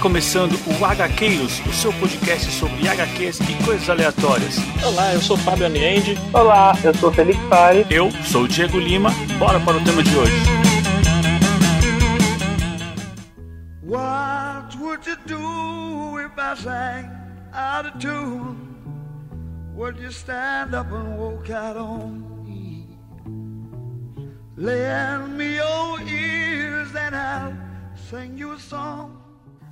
[0.00, 4.56] começando o HQs, o seu podcast sobre HQs e coisas aleatórias.
[4.84, 6.16] Olá, eu sou Fábio Aniende.
[6.32, 7.84] Olá, eu sou Felipe Pari.
[7.90, 9.10] Eu sou o Diego Lima.
[9.38, 10.32] Bora para o tema de hoje.
[13.82, 17.10] What would you do if I sang
[17.52, 18.56] out of tune?
[19.74, 22.86] Would you stand up and walk out on me?
[24.56, 27.56] Lend me your ears and I'll
[27.96, 29.17] sing you a song.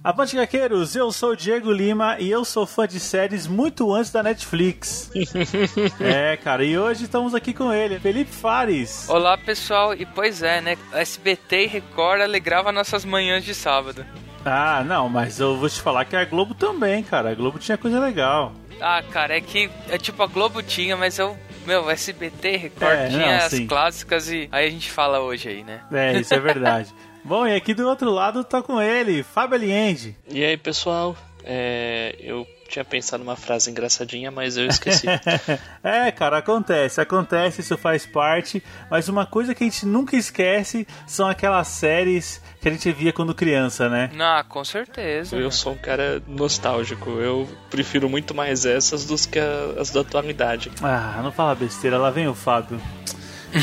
[0.06, 4.12] Avante Gaqueiros, eu sou o Diego Lima e eu sou fã de séries muito antes
[4.12, 5.10] da Netflix.
[5.98, 9.08] é, cara, e hoje estamos aqui com ele, Felipe Fares.
[9.08, 10.78] Olá, pessoal, e pois é, né?
[10.92, 14.06] SBT e Record alegrava nossas manhãs de sábado.
[14.44, 17.30] Ah, não, mas eu vou te falar que a Globo também, cara.
[17.30, 18.52] A Globo tinha coisa legal.
[18.80, 23.08] Ah, cara, é que é tipo a Globo tinha, mas eu meu, SBT, Record é,
[23.08, 23.66] tinha não, as sim.
[23.66, 25.80] clássicas e aí a gente fala hoje aí, né?
[25.90, 26.94] É, isso é verdade.
[27.26, 30.16] Bom, e aqui do outro lado tá com ele, Fábio Aliende.
[30.28, 31.16] E aí, pessoal?
[31.42, 35.08] É, eu tinha pensado numa frase engraçadinha, mas eu esqueci.
[35.82, 38.62] é, cara, acontece, acontece, isso faz parte.
[38.88, 43.12] Mas uma coisa que a gente nunca esquece são aquelas séries que a gente via
[43.12, 44.08] quando criança, né?
[44.20, 45.34] Ah, com certeza.
[45.34, 47.10] Eu sou um cara nostálgico.
[47.10, 49.40] Eu prefiro muito mais essas do que
[49.80, 50.70] as da atualidade.
[50.80, 52.80] Ah, não fala besteira, lá vem o Fábio.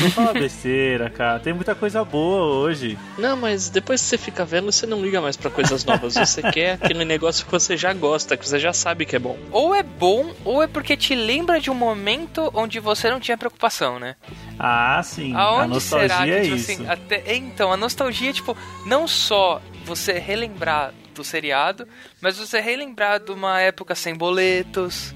[0.01, 1.39] Não fala besteira, cara.
[1.39, 2.97] Tem muita coisa boa hoje.
[3.17, 6.15] Não, mas depois que você fica velho, você não liga mais para coisas novas.
[6.15, 9.37] Você quer aquele negócio que você já gosta, que você já sabe que é bom.
[9.51, 13.37] Ou é bom, ou é porque te lembra de um momento onde você não tinha
[13.37, 14.15] preocupação, né?
[14.59, 15.33] Ah, sim.
[15.35, 16.81] Aonde a nostalgia será que, é tipo, assim, isso.
[16.83, 17.35] Assim, até...
[17.35, 21.87] Então, a nostalgia, tipo, não só você relembrar do seriado,
[22.21, 25.13] mas você relembrar de uma época sem boletos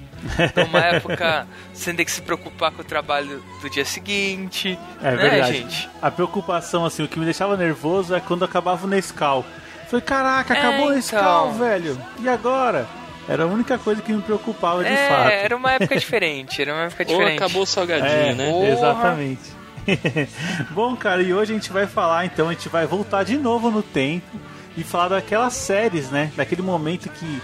[0.69, 4.77] uma época sem ter que se preocupar com o trabalho do dia seguinte.
[5.01, 5.53] É né, verdade.
[5.53, 5.89] gente?
[6.01, 9.45] A preocupação, assim, o que me deixava nervoso é quando acabava o Nescau.
[9.87, 11.59] Falei, caraca, é, acabou o Nescau, então...
[11.59, 11.97] velho.
[12.19, 12.87] E agora?
[13.29, 15.29] Era a única coisa que me preocupava de é, fato.
[15.29, 17.29] Era uma época diferente, era uma época diferente.
[17.29, 18.51] Ou acabou o salgadinho, é, né?
[18.51, 18.67] Porra.
[18.67, 19.57] Exatamente.
[20.71, 23.69] Bom, cara, e hoje a gente vai falar, então, a gente vai voltar de novo
[23.69, 24.37] no tempo
[24.77, 26.31] e falar daquelas séries, né?
[26.35, 27.41] Daquele momento que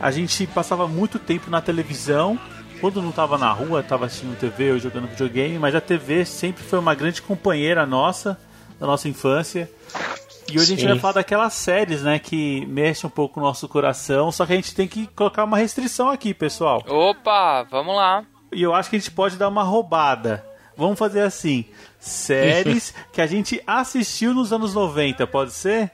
[0.00, 2.38] a gente passava muito tempo na televisão.
[2.80, 6.64] Quando não estava na rua, estava assistindo TV ou jogando videogame, mas a TV sempre
[6.64, 8.40] foi uma grande companheira nossa,
[8.78, 9.70] da nossa infância.
[10.50, 10.74] E hoje Sim.
[10.74, 14.46] a gente vai falar daquelas séries, né, que mexem um pouco o nosso coração, só
[14.46, 16.82] que a gente tem que colocar uma restrição aqui, pessoal.
[16.88, 18.24] Opa, vamos lá.
[18.50, 20.44] E eu acho que a gente pode dar uma roubada.
[20.76, 21.66] Vamos fazer assim:
[21.98, 25.92] séries que a gente assistiu nos anos 90, pode ser?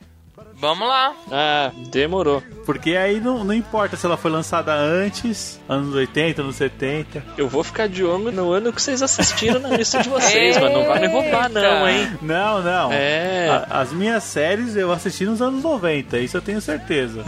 [0.58, 1.12] Vamos lá.
[1.30, 2.42] Ah, demorou.
[2.64, 7.22] Porque aí não, não importa se ela foi lançada antes, anos 80, anos 70.
[7.36, 10.72] Eu vou ficar de olho no ano que vocês assistiram na lista de vocês, mas
[10.72, 12.18] não vai me roubar não, hein?
[12.22, 12.92] Não, não.
[12.92, 13.66] É.
[13.70, 17.22] A, as minhas séries eu assisti nos anos 90, isso eu tenho certeza.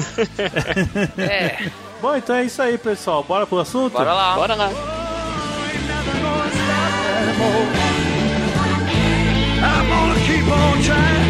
[1.19, 1.71] é.
[2.01, 3.23] Bom, então é isso aí, pessoal.
[3.23, 3.93] Bora pro assunto?
[3.93, 4.35] Bora lá.
[4.35, 4.71] Bora lá.
[9.61, 11.28] I'm gonna keep on trying.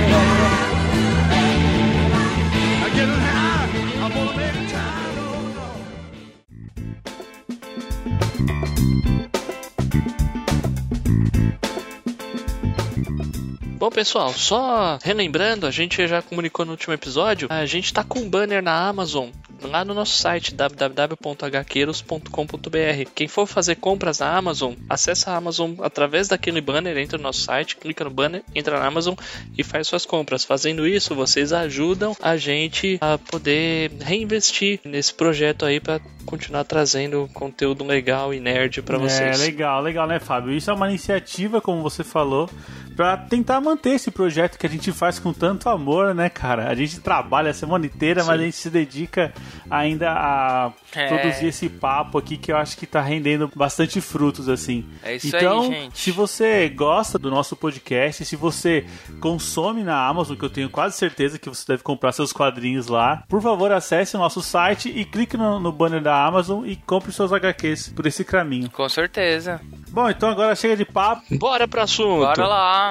[13.79, 18.19] Bom, pessoal, só relembrando, a gente já comunicou no último episódio, a gente tá com
[18.19, 19.29] um banner na Amazon
[19.63, 23.11] lá no nosso site www.hqueiros.com.br.
[23.15, 27.43] Quem for fazer compras na Amazon, acessa a Amazon através daquele banner, entra no nosso
[27.43, 29.15] site, clica no banner, entra na Amazon
[29.57, 30.45] e faz suas compras.
[30.45, 37.31] Fazendo isso, vocês ajudam a gente a poder reinvestir nesse projeto aí para continuar trazendo
[37.33, 39.41] conteúdo legal e nerd para é, vocês.
[39.41, 40.53] É, legal, legal, né, Fábio?
[40.53, 42.49] Isso é uma iniciativa, como você falou,
[42.99, 46.69] para tentar manter esse projeto que a gente faz com tanto amor, né, cara?
[46.69, 48.27] A gente trabalha a semana inteira, Sim.
[48.27, 49.33] mas a gente se dedica
[49.71, 51.07] ainda a é.
[51.07, 54.85] produzir esse papo aqui que eu acho que tá rendendo bastante frutos, assim.
[55.05, 55.97] É isso então, aí, gente.
[55.97, 58.85] se você gosta do nosso podcast, se você
[59.21, 63.23] consome na Amazon, que eu tenho quase certeza que você deve comprar seus quadrinhos lá,
[63.29, 67.13] por favor, acesse o nosso site e clique no, no banner da Amazon e compre
[67.13, 68.69] seus HQs por esse caminho.
[68.73, 69.61] Com certeza.
[69.91, 71.23] Bom, então agora chega de papo.
[71.39, 72.27] Bora pro assunto.
[72.27, 72.88] Bora lá.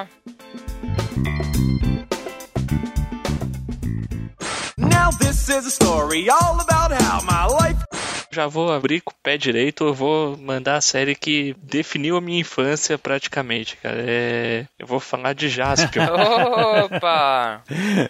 [4.76, 7.82] Now this is a story all about how my life
[8.38, 12.20] já vou abrir com o pé direito, eu vou mandar a série que definiu a
[12.20, 13.96] minha infância praticamente, cara.
[13.98, 14.64] É...
[14.78, 16.04] Eu vou falar de Jaspion.
[16.84, 17.64] Opa!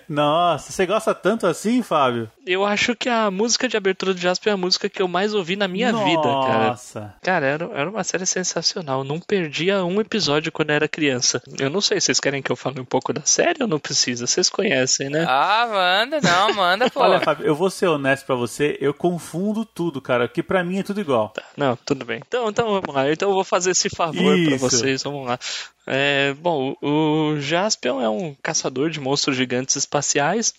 [0.06, 2.30] Nossa, você gosta tanto assim, Fábio?
[2.48, 5.34] eu acho que a música de abertura de Jaspion é a música que eu mais
[5.34, 6.68] ouvi na minha vida, cara.
[6.68, 7.14] Nossa.
[7.22, 9.04] Cara, era, era uma série sensacional.
[9.04, 11.42] Não perdia um episódio quando era criança.
[11.58, 14.26] Eu não sei, vocês querem que eu fale um pouco da série ou não precisa?
[14.26, 15.26] Vocês conhecem, né?
[15.28, 17.00] Ah, manda, não, manda, pô.
[17.00, 20.78] Olha, Fábio, eu vou ser honesto pra você, eu confundo tudo, cara, que pra mim
[20.78, 21.28] é tudo igual.
[21.28, 22.20] Tá, não, tudo bem.
[22.26, 23.12] Então, então vamos lá.
[23.12, 24.58] Então eu vou fazer esse favor pra Isso.
[24.58, 25.02] vocês.
[25.02, 25.38] Vamos lá.
[25.86, 30.52] É, bom, o Jaspion é um caçador de monstros gigantes espaciais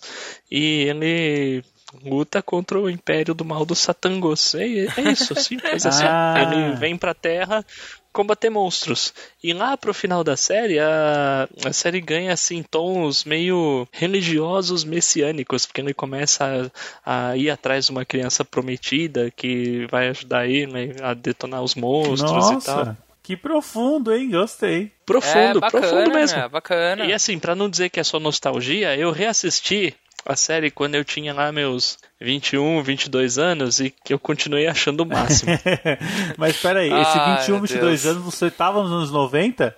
[0.50, 1.64] e ele
[2.04, 4.56] luta contra o Império do Mal dos Satangos.
[4.56, 6.06] É, é isso, simples assim.
[6.06, 6.36] Ah.
[6.42, 7.66] Ele vem pra Terra
[8.12, 9.14] combater monstros.
[9.42, 15.66] E lá pro final da série, a, a série ganha assim tons meio religiosos messiânicos,
[15.66, 16.72] porque ele começa
[17.06, 21.76] a, a ir atrás de uma criança prometida que vai ajudar ele a detonar os
[21.76, 22.78] monstros e tal.
[22.86, 24.30] Nossa, que profundo, hein?
[24.32, 24.92] Gostei.
[25.06, 26.38] Profundo, é, bacana, profundo mesmo.
[26.38, 26.50] né?
[26.50, 27.06] Bacana.
[27.06, 29.96] E assim, pra não dizer que é só nostalgia, eu reassisti
[30.30, 35.02] a série quando eu tinha lá meus 21, 22 anos e que eu continuei achando
[35.02, 35.52] o máximo.
[36.38, 38.06] Mas peraí, esse Ai, 21, meu 22 Deus.
[38.06, 39.76] anos, você tava nos anos 90?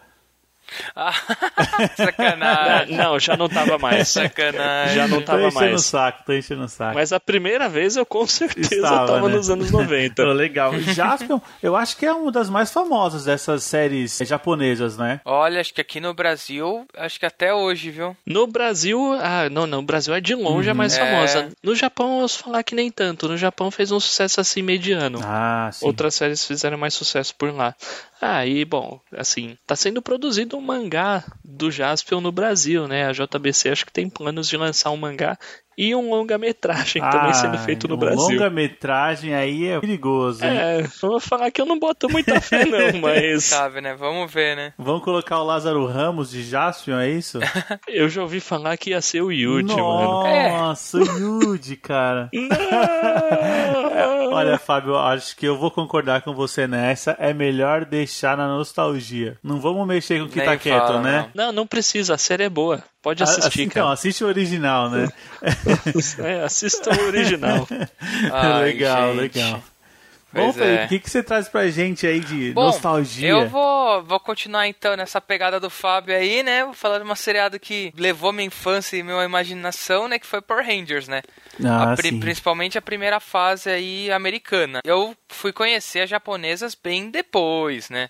[0.96, 1.14] Ah,
[1.96, 2.96] sacanagem.
[2.96, 4.08] não, já não tava mais.
[4.10, 4.96] Sacanagem.
[4.96, 5.86] Já não Tô tava enchendo o mais.
[5.86, 6.96] saco, tô enchendo o saco.
[6.96, 9.36] Mas a primeira vez eu com certeza Estava, tava né?
[9.36, 10.24] nos anos 90.
[10.24, 10.78] Pô, legal.
[10.80, 15.22] Jaspion, eu acho que é uma das mais famosas dessas séries japonesas, né?
[15.26, 18.16] Olha, acho que aqui no Brasil, acho que até hoje, viu?
[18.26, 21.00] No Brasil, ah, não, não, o Brasil é de longe a mais É.
[21.00, 21.50] famosa.
[21.64, 23.28] No Japão, eu ouço falar que nem tanto.
[23.28, 25.20] No Japão fez um sucesso assim mediano.
[25.24, 25.86] Ah, sim.
[25.86, 27.76] Outras séries fizeram mais sucesso por lá.
[28.22, 33.08] Ah, e bom, assim, tá sendo produzido um mangá do Jaspion no Brasil, né?
[33.08, 35.38] A JBC acho que tem planos de lançar um mangá
[35.78, 38.38] e um longa-metragem também sendo feito no um Brasil.
[38.38, 40.58] Longa-metragem aí é perigoso, hein?
[40.58, 43.96] É, eu vou falar que eu não boto muita fé não, mas Sabe, né?
[43.96, 44.74] Vamos ver, né?
[44.78, 47.40] Vamos colocar o Lázaro Ramos de Jaspion, é isso?
[47.88, 50.24] eu já ouvi falar que ia ser o Yuji, mano.
[50.24, 52.30] Nossa, o Yuji, cara.
[52.34, 54.32] Não!
[54.34, 57.16] Olha, Fábio, acho que eu vou concordar com você nessa.
[57.20, 59.38] É melhor deixar na nostalgia.
[59.44, 61.30] Não vamos mexer com o que Nem tá quieto, fala, né?
[61.34, 62.84] Não, não precisa, a série é boa.
[63.02, 63.94] Pode assistir, então, cara.
[63.94, 65.08] assiste o original, né?
[66.24, 67.68] É, assista o original.
[68.32, 69.20] Ai, legal, gente.
[69.40, 69.64] legal.
[70.34, 70.86] Pois Bom, Felipe, é.
[70.86, 73.28] o que, que você traz pra gente aí de Bom, nostalgia?
[73.28, 76.64] Eu vou, vou continuar então nessa pegada do Fábio aí, né?
[76.64, 80.18] Vou falar de uma seriado que levou minha infância e minha imaginação, né?
[80.18, 81.22] Que foi Power Rangers, né?
[81.66, 82.20] Ah, A pri- sim.
[82.22, 84.80] principalmente a primeira fase aí americana.
[84.86, 88.10] Eu fui conhecer as japonesas bem depois, né?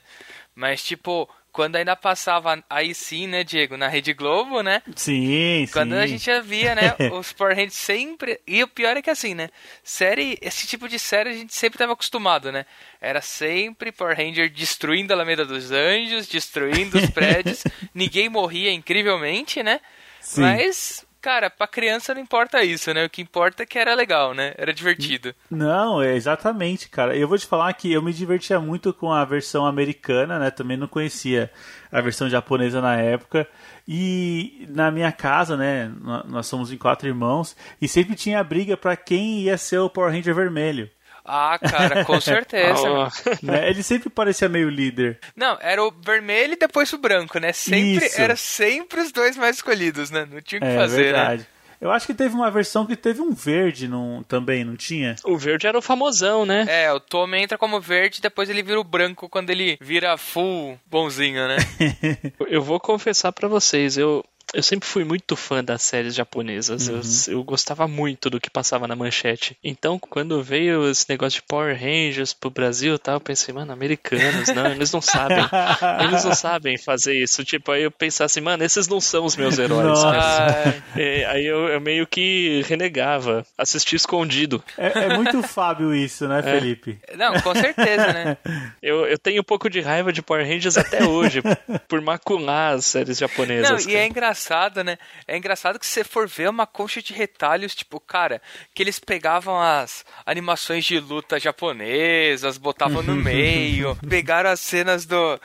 [0.54, 4.82] Mas tipo, quando ainda passava aí sim, né, Diego, na Rede Globo, né?
[4.96, 5.74] Sim, sim.
[5.74, 8.40] Quando a gente já via, né, os Power Rangers sempre.
[8.48, 9.50] E o pior é que assim, né?
[9.84, 12.66] Série, esse tipo de série a gente sempre estava acostumado, né?
[13.02, 17.64] Era sempre Power Ranger destruindo a Alameda dos Anjos, destruindo os prédios.
[17.94, 19.82] Ninguém morria incrivelmente, né?
[20.22, 20.42] Sim.
[20.42, 23.06] Mas, cara, pra criança não importa isso, né?
[23.06, 24.54] O que importa é que era legal, né?
[24.58, 25.34] Era divertido.
[25.50, 27.16] Não, é exatamente, cara.
[27.16, 30.50] Eu vou te falar que eu me divertia muito com a versão americana, né?
[30.52, 31.52] Também não conhecia
[31.92, 33.48] a versão japonesa na época.
[33.88, 35.92] E na minha casa, né?
[36.02, 39.90] nó- Nós somos em quatro irmãos e sempre tinha briga pra quem ia ser o
[39.90, 40.90] Power Ranger vermelho.
[41.26, 43.08] Ah, cara, com certeza.
[43.44, 43.70] Né?
[43.70, 45.20] Ele sempre parecia meio líder.
[45.36, 47.54] Não, era o vermelho e depois o branco, né?
[47.54, 48.20] Sempre Isso.
[48.22, 50.28] era sempre os dois mais escolhidos, né?
[50.32, 51.20] Não tinha o que É fazer, né?
[51.20, 51.48] verdade.
[51.80, 55.16] Eu acho que teve uma versão que teve um verde num, também, não tinha?
[55.24, 56.64] o verde era o famosão, né?
[56.70, 60.80] É, o Tom entra como verde, depois ele vira o branco quando ele vira full
[60.86, 61.56] bonzinho, né?
[62.48, 66.88] Eu vou confessar pra vocês, eu, eu sempre fui muito fã das séries japonesas.
[66.88, 67.02] Eu,
[67.36, 69.58] eu gostava muito do que passava na manchete.
[69.64, 73.72] Então, quando veio esse negócio de Power Rangers pro Brasil e tal, eu pensei, mano,
[73.72, 75.42] americanos, não, eles não sabem.
[76.04, 77.44] Eles não sabem fazer isso.
[77.44, 79.88] Tipo, aí eu pensava assim, mano, esses não são os meus heróis.
[79.88, 80.12] Nossa.
[80.12, 80.64] cara.
[80.66, 84.64] Ai, É, aí eu, eu meio que renegava, assistia escondido.
[84.78, 87.00] É, é muito Fábio isso, né, Felipe?
[87.18, 88.38] não, com certeza, né?
[88.82, 91.42] Eu, eu tenho um pouco de raiva de Power Rangers até hoje,
[91.88, 93.86] por macular as séries Não, japonesas.
[93.86, 94.10] e é cara.
[94.42, 94.98] Engraçado, né?
[95.28, 98.42] É engraçado que se você for ver uma concha de retalhos, tipo, cara,
[98.74, 105.40] que eles pegavam as animações de luta japonesas, botavam no meio, pegaram as cenas do.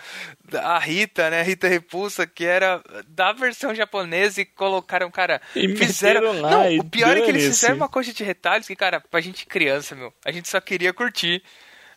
[0.44, 1.42] da Rita, né?
[1.42, 5.40] Rita Repulsa, que era da versão japonesa e colocaram, cara.
[5.54, 6.32] E fizeram.
[6.34, 9.46] Não, o pior é que eles fizeram uma concha de retalhos que, cara, pra gente
[9.46, 11.42] criança, meu, a gente só queria curtir.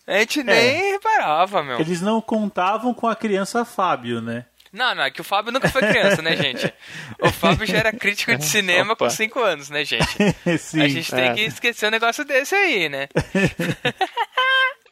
[0.06, 1.80] A gente nem reparava, meu.
[1.80, 4.46] Eles não contavam com a criança Fábio, né?
[4.72, 6.72] Não, não, é que o Fábio nunca foi criança, né, gente?
[7.20, 9.06] O Fábio já era crítico de cinema Opa.
[9.06, 10.06] com 5 anos, né, gente?
[10.60, 10.82] Sim.
[10.84, 11.34] a gente tem é.
[11.34, 13.08] que esquecer um negócio desse aí, né?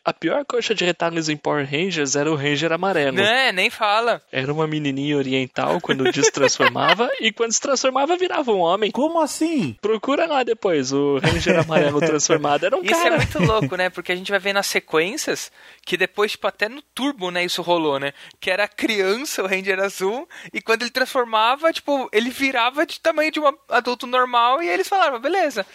[0.08, 3.18] A pior coxa de retalhos em Power Rangers era o Ranger amarelo.
[3.18, 4.22] Né, nem fala.
[4.32, 8.90] Era uma menininha oriental quando destransformava e quando se transformava virava um homem.
[8.90, 9.76] Como assim?
[9.82, 12.66] Procura lá depois, o Ranger amarelo transformado.
[12.66, 13.16] Era um Isso cara.
[13.16, 13.90] é muito louco, né?
[13.90, 15.52] Porque a gente vai ver nas sequências
[15.86, 18.14] que depois, tipo, até no Turbo, né, isso rolou, né?
[18.40, 22.98] Que era a criança, o Ranger azul, e quando ele transformava, tipo, ele virava de
[23.02, 25.66] tamanho de um adulto normal e eles falavam, beleza.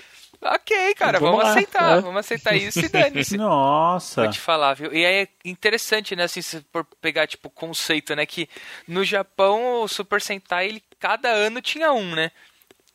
[0.45, 2.01] Ok, cara, Vamos vamos, lá, aceitar, é.
[2.01, 3.37] vamos aceitar isso e dane-se.
[3.37, 4.23] Nossa.
[4.23, 4.93] Vou te falar, viu?
[4.93, 8.49] E aí é interessante, né, assim, se for pegar, tipo, o conceito, né, que
[8.89, 12.31] no Japão o Super Sentai, ele, cada ano tinha um, né?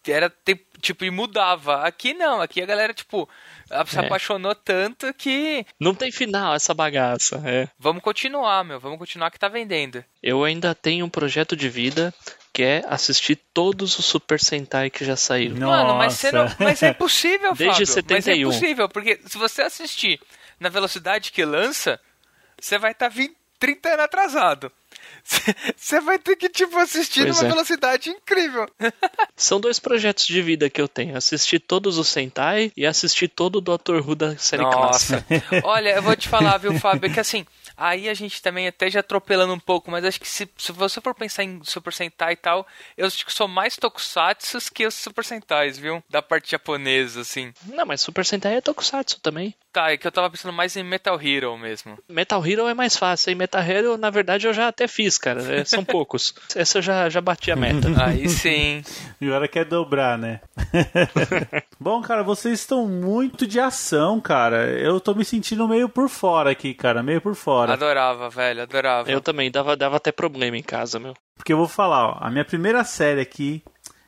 [0.10, 0.34] Era,
[0.82, 1.82] tipo, e mudava.
[1.84, 3.28] Aqui não, aqui a galera, tipo,
[3.86, 4.06] se É.
[4.06, 7.42] apaixonou tanto que Não tem final essa bagaça.
[7.46, 7.68] É.
[7.78, 10.04] vamos continuar, meu, vamos continuar que tá vendendo.
[10.24, 12.14] Eu ainda tenho um projeto de vida
[12.58, 15.58] que é assistir todos os Super Sentai que já saíram.
[15.58, 16.56] Mano, mas, não, Nossa.
[16.58, 18.06] mas é possível, Desde Fábio.
[18.10, 18.50] Mas é 71.
[18.52, 20.20] possível, porque se você assistir
[20.60, 22.00] na velocidade que lança,
[22.60, 24.72] você vai estar tá 20, 30 anos atrasado.
[25.76, 27.52] Você vai ter que, tipo, assistir Pois numa é.
[27.52, 28.68] velocidade incrível.
[29.36, 33.58] São dois projetos de vida que eu tenho: assistir todos os Sentai e assistir todo
[33.58, 33.98] o Dr.
[34.06, 35.26] Who da série clássica.
[35.30, 35.62] Nossa.
[35.68, 39.02] Olha, eu vou te falar, viu, Fábio, que assim, aí a gente também até já
[39.02, 42.38] atropelando um pouco, mas acho que se, se você for pensar em Super Sentai e
[42.38, 42.66] tal,
[42.98, 46.04] eu acho que sou mais Tokusatsu que os Super Sentais, viu?
[46.10, 47.54] Da parte japonesa, assim.
[47.66, 49.54] Não, mas Super Sentai é Tokusatsu também.
[49.72, 51.98] Tá, é que eu tava pensando mais em Metal Hero mesmo.
[52.10, 55.42] Metal Hero é mais fácil, e Metal Hero, na verdade, eu já até fiz, cara.
[55.54, 56.34] É, são poucos.
[56.56, 57.88] Essa eu já, já bati a meta.
[58.04, 58.84] Aí sim.
[59.22, 60.42] E agora quer dobrar, né?
[61.80, 64.68] Bom, cara, vocês estão muito de ação, cara.
[64.80, 67.04] Eu tô me sentindo meio por fora aqui, cara.
[67.04, 67.74] Meio por fora.
[67.74, 69.12] Adorava, velho, adorava.
[69.12, 71.14] Eu também, dava, dava até problema em casa, meu.
[71.36, 73.64] Porque eu vou falar, ó, a minha primeira série aqui.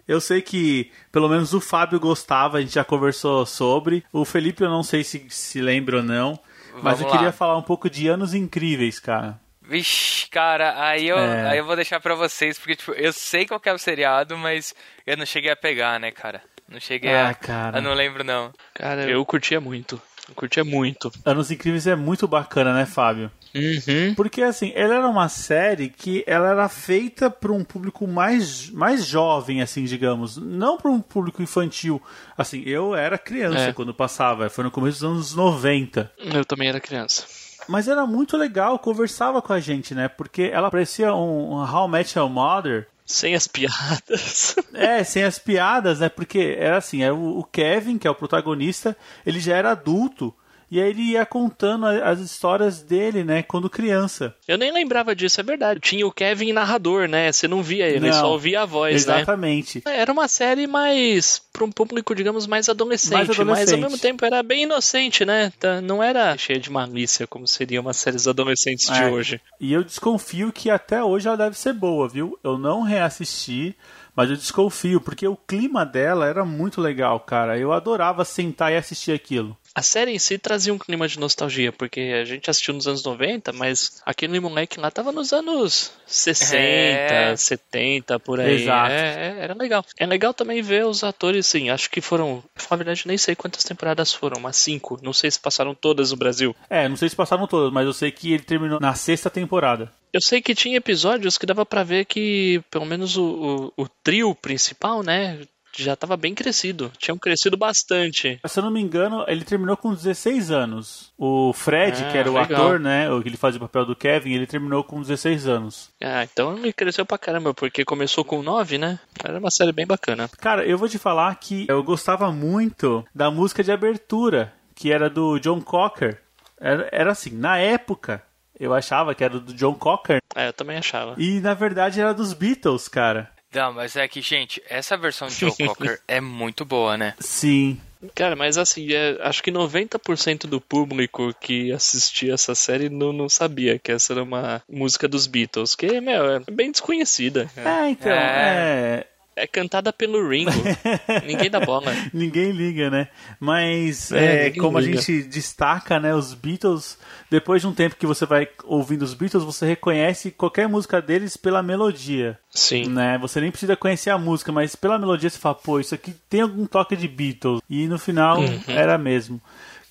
[0.10, 4.04] Eu sei que pelo menos o Fábio gostava, a gente já conversou sobre.
[4.12, 6.39] O Felipe eu não sei se se lembra ou não.
[6.82, 7.12] Mas Vamos eu lá.
[7.18, 9.39] queria falar um pouco de Anos Incríveis, cara.
[9.62, 11.50] Vixe, cara, aí eu, É.
[11.51, 14.36] aí eu vou deixar pra vocês, porque tipo, eu sei qual que é o seriado,
[14.36, 14.74] mas
[15.06, 16.42] eu não cheguei a pegar, né, cara?
[16.68, 17.34] Não cheguei Ah, a.
[17.36, 17.78] cara.
[17.78, 18.51] Eu não lembro, não.
[18.74, 20.01] Cara, eu curtia muito.
[20.28, 21.12] Eu curtia muito.
[21.24, 23.32] Anos Incríveis é muito bacana, né, Fábio?
[23.56, 24.13] Uhum.
[24.15, 29.06] Porque assim, ela era uma série que ela era feita para um público mais, mais
[29.06, 32.01] jovem, assim, digamos, não para um público infantil.
[32.38, 33.74] Assim, eu era criança É.
[33.74, 36.12] quando passava, foi no começo dos anos 90.
[36.20, 37.25] Eu também era criança.
[37.68, 40.08] Mas era muito legal, conversava com a gente, né?
[40.08, 42.88] Porque ela parecia um, um How Met Your Mother.
[43.06, 44.56] Sem as piadas.
[44.74, 46.10] É, sem as piadas, né?
[46.10, 50.34] Porque era assim, era o o Kevin, que é o protagonista, ele já era adulto.
[50.71, 54.35] E aí ele ia contando as histórias dele, né, quando criança.
[54.47, 55.79] Eu nem lembrava disso, é verdade.
[55.79, 57.31] Tinha o Kevin narrador, né?
[57.31, 58.13] Você não via ele, Não.
[58.13, 59.15] só ouvia a voz, né?
[59.17, 59.81] Exatamente.
[59.85, 63.73] Era uma série mais para um público, digamos, mais adolescente, Mais mas adolescente.
[63.73, 65.51] ao mesmo tempo era bem inocente, né?
[65.59, 69.07] Tá- Não era cheia de malícia como seriam umas séries adolescentes de É.
[69.09, 69.41] hoje.
[69.59, 72.38] E eu desconfio que até hoje ela deve ser boa, viu?
[72.43, 73.75] Eu não reassisti,
[74.15, 77.57] mas eu desconfio, porque o clima dela era muito legal, cara.
[77.57, 79.57] Eu adorava sentar e assistir aquilo.
[79.73, 83.03] A série em si trazia um clima de nostalgia, porque a gente assistiu nos anos
[83.03, 87.35] 90, mas aquele moleque lá tava nos anos 60, É.
[87.35, 88.63] 70, por aí.
[88.63, 88.91] Exato.
[88.91, 89.85] É, é, era legal.
[89.97, 91.69] É legal também ver os atores, sim.
[91.69, 94.99] Acho que foram, pra falar a verdade, nem sei quantas temporadas foram, mas cinco.
[95.01, 96.55] Não sei se passaram todas no Brasil.
[96.69, 99.91] É, não sei se passaram todas, mas eu sei que ele terminou na sexta temporada.
[100.11, 103.88] Eu sei que tinha episódios que dava pra ver que, pelo menos o, o, o
[104.03, 105.39] trio principal, né,
[105.77, 106.91] já tava bem crescido.
[106.97, 108.39] Tinham crescido bastante.
[108.45, 111.11] Se eu não me engano, ele terminou com 16 anos.
[111.17, 112.61] O Fred, Ah, que era o legal.
[112.61, 115.89] ator, né, o que ele fazia o papel do Kevin, ele terminou com 16 anos.
[116.01, 118.99] Ah, então ele cresceu pra caramba, porque começou com 9, né?
[119.23, 120.29] Era uma série bem bacana.
[120.39, 125.09] Cara, eu vou te falar que eu gostava muito da música de abertura, que era
[125.09, 126.21] do John Cocker.
[126.59, 128.21] Era, era assim, na época,
[128.59, 130.19] eu achava que era do John Cocker.
[130.35, 131.15] É, eu também achava.
[131.17, 133.29] E na verdade era dos Beatles, cara.
[133.53, 137.15] Não, mas é que, gente, essa versão de Joe Cocker é muito boa, né?
[137.20, 137.79] Sim.
[138.15, 143.27] Cara, mas assim, é, acho que 90% do público que assistia essa série não, não
[143.27, 147.50] sabia que essa era uma música dos Beatles, que, meu, é bem desconhecida.
[147.58, 149.06] É, então, É.
[149.06, 149.08] é.
[149.41, 150.51] É cantada pelo Ringo.
[151.25, 151.93] Ninguém dá bola.
[152.13, 153.08] Ninguém liga, né?
[153.39, 155.00] Mas É, é, como liga.
[155.00, 156.98] a gente destaca, né, os Beatles,
[157.31, 161.38] depois de um tempo que você vai ouvindo os Beatles, você reconhece qualquer música deles
[161.38, 162.89] pela melodia, Sim.
[162.89, 163.17] né?
[163.19, 166.41] Você nem precisa conhecer a música, mas pela melodia você fala, pô, isso aqui tem
[166.41, 167.62] algum toque de Beatles.
[167.69, 168.62] E no final Uhum.
[168.67, 169.41] era mesmo.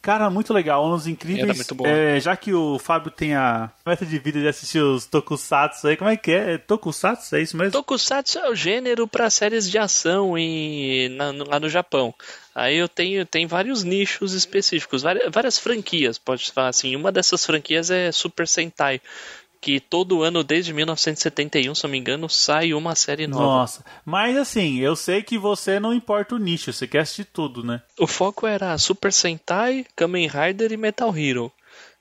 [0.08, 0.86] Cara, muito legal.
[0.86, 1.44] Anos Incríveis.
[1.44, 1.86] Era muito bom.
[1.86, 5.98] É, já que o Fábio tem a meta de vida de assistir os Tokusatsu aí,
[5.98, 6.54] como é que é?
[6.54, 7.36] é tokusatsu?
[7.36, 7.72] É isso mesmo?
[7.72, 12.14] Tokusatsu é o gênero para séries de ação em, na- lá no Japão.
[12.54, 16.96] Aí eu tenho tem vários nichos específicos, várias, várias franquias, pode falar assim.
[16.96, 19.02] Uma dessas franquias é Super Sentai,
[19.60, 23.44] que todo ano, desde 1971, se não me engano, sai uma série nova.
[23.44, 23.84] Nossa.
[24.04, 27.82] Mas assim, eu sei que você não importa o nicho, você quer assistir tudo, né?
[27.98, 31.52] O foco era Super Sentai, Kamen Rider e Metal Hero.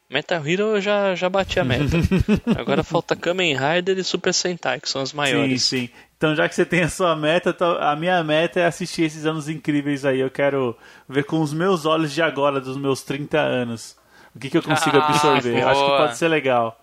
[0.10, 1.84] Metal Hero eu já, já bati a meta.
[2.58, 5.64] Agora falta Kamen Rider e Super Sentai, que são as maiores.
[5.64, 5.90] Sim, sim.
[6.16, 9.26] Então, já que você tem a sua meta, então, a minha meta é assistir esses
[9.26, 10.20] anos incríveis aí.
[10.20, 10.76] Eu quero
[11.10, 13.96] ver com os meus olhos de agora, dos meus 30 anos.
[14.34, 15.62] O que, que eu consigo Ah, absorver?
[15.62, 15.98] Acho que boa.
[15.98, 16.80] pode ser legal.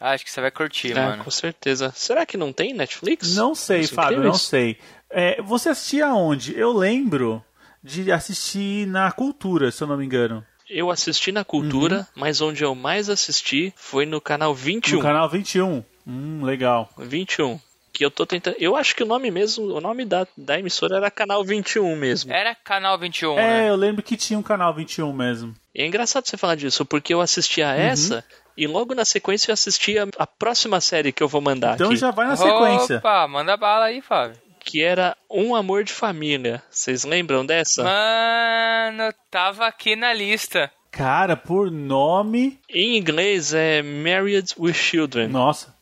[0.00, 1.24] Acho que você vai curtir, É, mano.
[1.24, 1.92] com certeza.
[1.96, 3.34] Será que não tem Netflix?
[3.34, 4.42] Não sei, Os Fábio, não Incríveis?
[4.42, 4.78] sei.
[5.10, 6.56] É, você assistia aonde?
[6.56, 7.44] Eu lembro
[7.82, 10.44] de assistir na Cultura, se eu não me engano.
[10.68, 14.96] Eu assisti na Cultura, mas onde eu mais assisti foi no canal 21.
[14.98, 15.82] No canal 21.
[16.06, 16.90] Hum, legal.
[16.98, 17.58] 21.
[17.92, 18.54] Que eu tô tentando.
[18.60, 22.32] Eu acho que o nome mesmo, o nome da, da emissora era Canal 21 mesmo.
[22.32, 23.68] Era Canal 21, É, né?
[23.70, 25.54] eu lembro que tinha um canal 21 mesmo.
[25.74, 27.80] E é engraçado você falar disso, porque eu assistia a Uhum.
[27.80, 28.24] essa
[28.58, 31.96] e logo na sequência eu assistia a próxima série que eu vou mandar Então aqui.
[31.96, 32.98] já vai na sequência.
[32.98, 34.36] Opa, manda bala aí, Fábio.
[34.60, 36.62] Que era Um Amor de Família.
[36.68, 37.82] Vocês lembram dessa?
[37.84, 40.70] Mano, tava aqui na lista.
[40.90, 42.58] Cara, por nome.
[42.68, 45.28] Em inglês é Married with Children.
[45.28, 45.77] Nossa.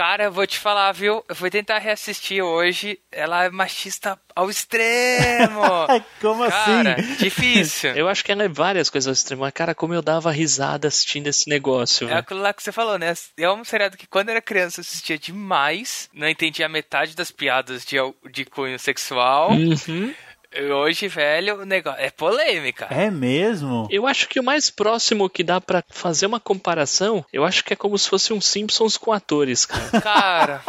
[0.00, 1.22] Cara, eu vou te falar, viu?
[1.28, 2.98] Eu fui tentar reassistir hoje.
[3.12, 5.60] Ela é machista ao extremo.
[6.22, 7.14] Como Cara, assim?
[7.16, 7.90] difícil.
[7.90, 9.42] Eu acho que ela é várias coisas ao extremo.
[9.42, 12.08] Mas, Cara, como eu dava risada assistindo esse negócio.
[12.08, 13.12] É aquilo lá que você falou, né?
[13.36, 16.08] É um seriado que quando era criança eu assistia demais.
[16.14, 17.96] Não entendia metade das piadas de,
[18.30, 19.50] de cunho sexual.
[19.50, 20.14] Uhum.
[20.52, 22.86] E Hoje, velho, o negócio é polêmica.
[22.90, 23.86] É mesmo?
[23.90, 27.72] Eu acho que o mais próximo que dá pra fazer uma comparação, eu acho que
[27.72, 30.00] é como se fosse um Simpsons com atores, cara.
[30.00, 30.62] Cara,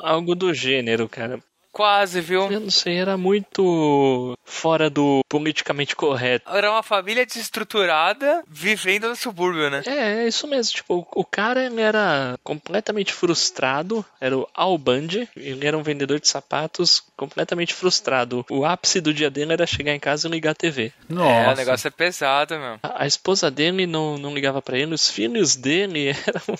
[0.00, 1.38] Algo do gênero, cara.
[1.74, 2.50] Quase, viu?
[2.50, 6.50] Eu não sei, era muito fora do politicamente correto.
[6.50, 9.82] Era uma família desestruturada vivendo no subúrbio, né?
[9.86, 10.74] É, é isso mesmo.
[10.74, 14.04] Tipo, o cara ele era completamente frustrado.
[14.20, 15.28] Era o Al Bundy.
[15.36, 18.44] Ele era um vendedor de sapatos completamente frustrado.
[18.50, 20.92] O ápice do dia dele era chegar em casa e ligar a TV.
[21.08, 21.50] Nossa.
[21.50, 22.78] É, o negócio é pesado, meu.
[22.82, 26.58] A a esposa dele não, não ligava pra ele, os filhos dele eram.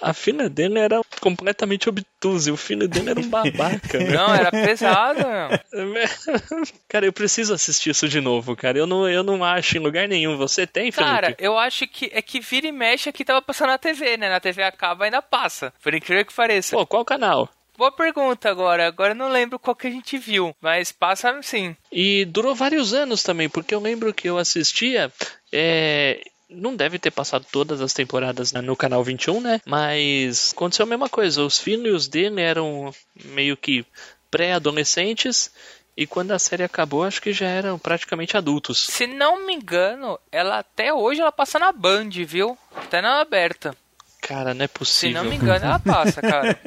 [0.00, 3.98] A filha dele era completamente obtusa, e o filho dele era um babaca.
[4.00, 4.10] né?
[4.10, 5.98] Não, era pesado, meu.
[6.88, 8.78] Cara, eu preciso assistir isso de novo, cara.
[8.78, 10.36] Eu não, eu não acho em lugar nenhum.
[10.36, 11.10] Você tem, Felipe?
[11.10, 14.28] Cara, eu acho que é que vira e mexe aqui tava passando na TV, né?
[14.28, 15.72] Na TV acaba ainda passa.
[15.82, 16.76] Por incrível que pareça.
[16.76, 17.48] Pô, qual canal?
[17.76, 18.86] Boa pergunta agora.
[18.86, 21.74] Agora eu não lembro qual que a gente viu, mas passa sim.
[21.90, 25.10] E durou vários anos também, porque eu lembro que eu assistia.
[25.50, 29.60] É, não deve ter passado todas as temporadas né, no canal 21, né?
[29.64, 31.42] Mas aconteceu a mesma coisa.
[31.42, 32.92] Os filhos dele eram
[33.24, 33.84] meio que
[34.32, 35.52] pré-adolescentes.
[35.94, 38.86] E quando a série acabou, acho que já eram praticamente adultos.
[38.86, 42.56] Se não me engano, ela até hoje ela passa na Band, viu?
[42.74, 43.76] Até na aberta.
[44.22, 45.22] Cara, não é Se possível.
[45.22, 46.58] não me engano, ela passa, cara.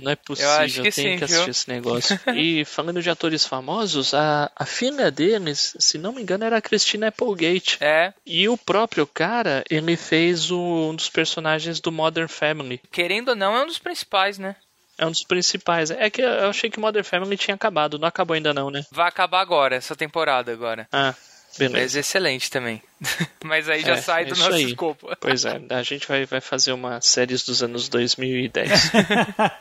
[0.00, 1.50] Não é possível, Eu acho que tenho sim, que assistir viu?
[1.50, 2.20] esse negócio.
[2.36, 6.62] E falando de atores famosos, a, a filha deles, se não me engano, era a
[6.62, 7.78] Christina Applegate.
[7.80, 12.78] É, E o próprio cara, ele fez o- um dos personagens do Modern Family.
[12.92, 14.54] querendo ou não, é um dos principais, né?
[14.98, 15.90] É um dos principais.
[15.90, 17.98] É que eu achei que Modern Family tinha acabado.
[17.98, 18.84] Não acabou ainda não, né?
[18.90, 20.88] Vai acabar agora, essa temporada agora.
[20.92, 21.14] Ah,
[21.50, 22.00] Mas beleza.
[22.00, 22.82] excelente também.
[23.44, 24.64] Mas aí já É, sai é do nosso aí.
[24.64, 25.08] escopo.
[25.20, 28.90] Pois é, a gente vai, vai fazer uma séries dos anos 2010.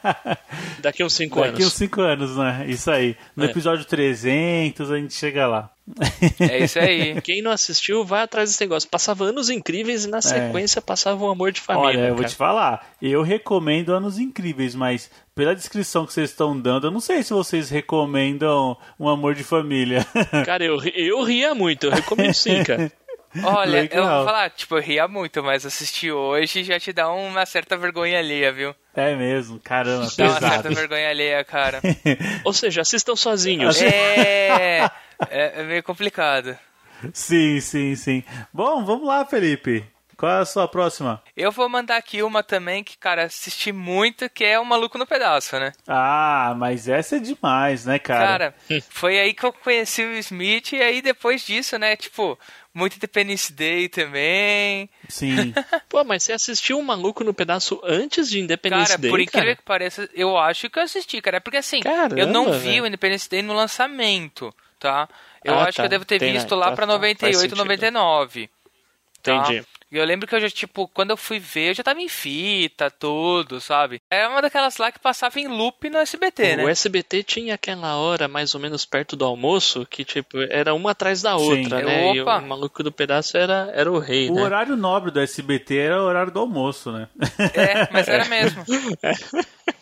[0.81, 1.73] Daqui uns 5 Daqui uns anos.
[1.73, 2.65] 5 anos, né?
[2.67, 3.15] Isso aí.
[3.35, 3.47] No É.
[3.49, 5.69] episódio 300 a gente chega lá.
[6.39, 7.21] É isso aí.
[7.21, 8.89] Quem não assistiu, vai atrás desse negócio.
[8.89, 11.87] Passava anos incríveis e na sequência passava um amor de família.
[11.87, 11.89] É.
[11.89, 12.29] Olha, eu vou cara.
[12.29, 12.87] te falar.
[13.01, 17.31] Eu recomendo Anos Incríveis, mas pela descrição que vocês estão dando, eu não sei se
[17.33, 20.05] vocês recomendam Um Amor de Família.
[20.45, 22.91] Cara, eu, eu ria muito, eu recomendo sim, cara.
[23.43, 24.17] Olha, eu Legal.
[24.17, 28.17] vou falar, tipo, eu ria muito, mas assistir hoje já te dá uma certa vergonha
[28.17, 28.73] alheia, viu?
[28.95, 30.75] é mesmo, caramba, Dá uma certa pesado.
[30.75, 31.81] vergonha alheia, cara.
[32.43, 33.79] Ou seja, assistam sozinhos.
[33.79, 34.89] É,
[35.29, 36.57] é, é meio complicado.
[37.13, 38.23] sim, sim, sim.
[38.53, 39.85] Bom, vamos lá, Felipe.
[40.17, 41.21] Qual é a sua próxima?
[41.35, 45.05] Eu vou mandar aqui uma também que, cara, assisti muito, que é o Maluco no
[45.05, 45.71] Pedaço, né?
[45.87, 48.25] Ah, mas essa é demais, né, cara?
[48.25, 52.35] Cara, foi aí que eu conheci o Smith e aí depois disso, né, tipo,
[52.73, 54.89] muito Independence Day também.
[55.07, 55.53] Sim.
[55.87, 59.45] Pô, mas você assistiu um maluco no pedaço antes de Independence Cara, Day, por incrível
[59.49, 59.55] cara?
[59.55, 61.37] que pareça, eu acho que eu assisti, cara.
[61.37, 62.83] É porque assim, Caramba, eu não vi velho.
[62.85, 65.07] o Independence Day no lançamento, tá?
[65.43, 65.83] Eu Ah, acho tá.
[65.83, 66.39] que eu devo ter Tem, né?
[66.39, 66.91] visto lá Tá, pra tá.
[66.93, 67.57] Faz 98, sentido.
[67.57, 68.49] 99.
[69.23, 69.41] tal.
[69.41, 69.65] Entendi.
[69.89, 72.09] E eu lembro que eu já, tipo, quando eu fui ver, eu já tava em
[72.09, 74.01] fita, tudo, sabe?
[74.11, 76.65] Era uma daquelas lá que passava em loop no SBT, né?
[76.65, 80.91] O SBT tinha aquela hora, mais ou menos perto do almoço, que tipo, era uma
[80.91, 81.61] atrás da Sim.
[81.63, 82.13] outra, né?
[82.13, 82.37] E Opa.
[82.39, 84.41] o maluco do pedaço era, era o rei, O né?
[84.41, 87.07] horário nobre do SBT era o horário do almoço, né?
[87.53, 88.65] É, mas era mesmo.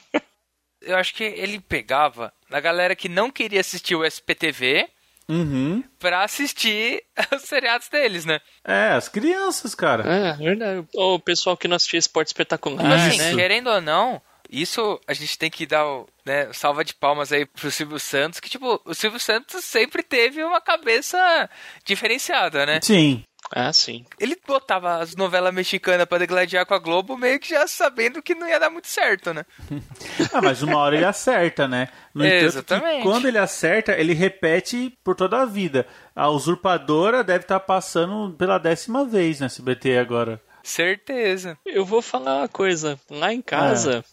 [0.86, 4.88] Eu acho que ele pegava a galera que não queria assistir o SPTV
[5.28, 5.84] Uhum.
[6.00, 7.04] pra assistir
[7.36, 8.39] os seriados deles, né?
[8.63, 10.04] É, as crianças, cara.
[10.08, 10.86] É, verdade.
[10.93, 13.34] O pessoal que não assistia esporte espetacular, Mas assim, né?
[13.36, 17.45] querendo ou não, isso a gente tem que dar o, né, salva de palmas aí
[17.45, 21.50] pro Silvio Santos, que tipo, o Silvio Santos sempre teve uma cabeça
[21.84, 22.80] diferenciada, né?
[22.84, 23.24] Sim.
[23.51, 24.05] Ah, sim.
[24.19, 28.36] Ele botava as novelas mexicanas pra degladiar com a Globo, meio que já sabendo que
[28.36, 29.45] não ia dar muito certo, né?
[30.34, 31.89] Ah, mas uma hora ele acerta, né?
[32.13, 33.03] No entanto, Exatamente.
[33.03, 35.86] quando ele acerta, ele repete por toda a vida.
[36.15, 40.41] A usurpadora deve estar passando pela décima vez no SBT agora.
[40.63, 41.58] Certeza.
[41.65, 42.99] Eu vou falar uma coisa.
[43.10, 44.03] Lá em casa,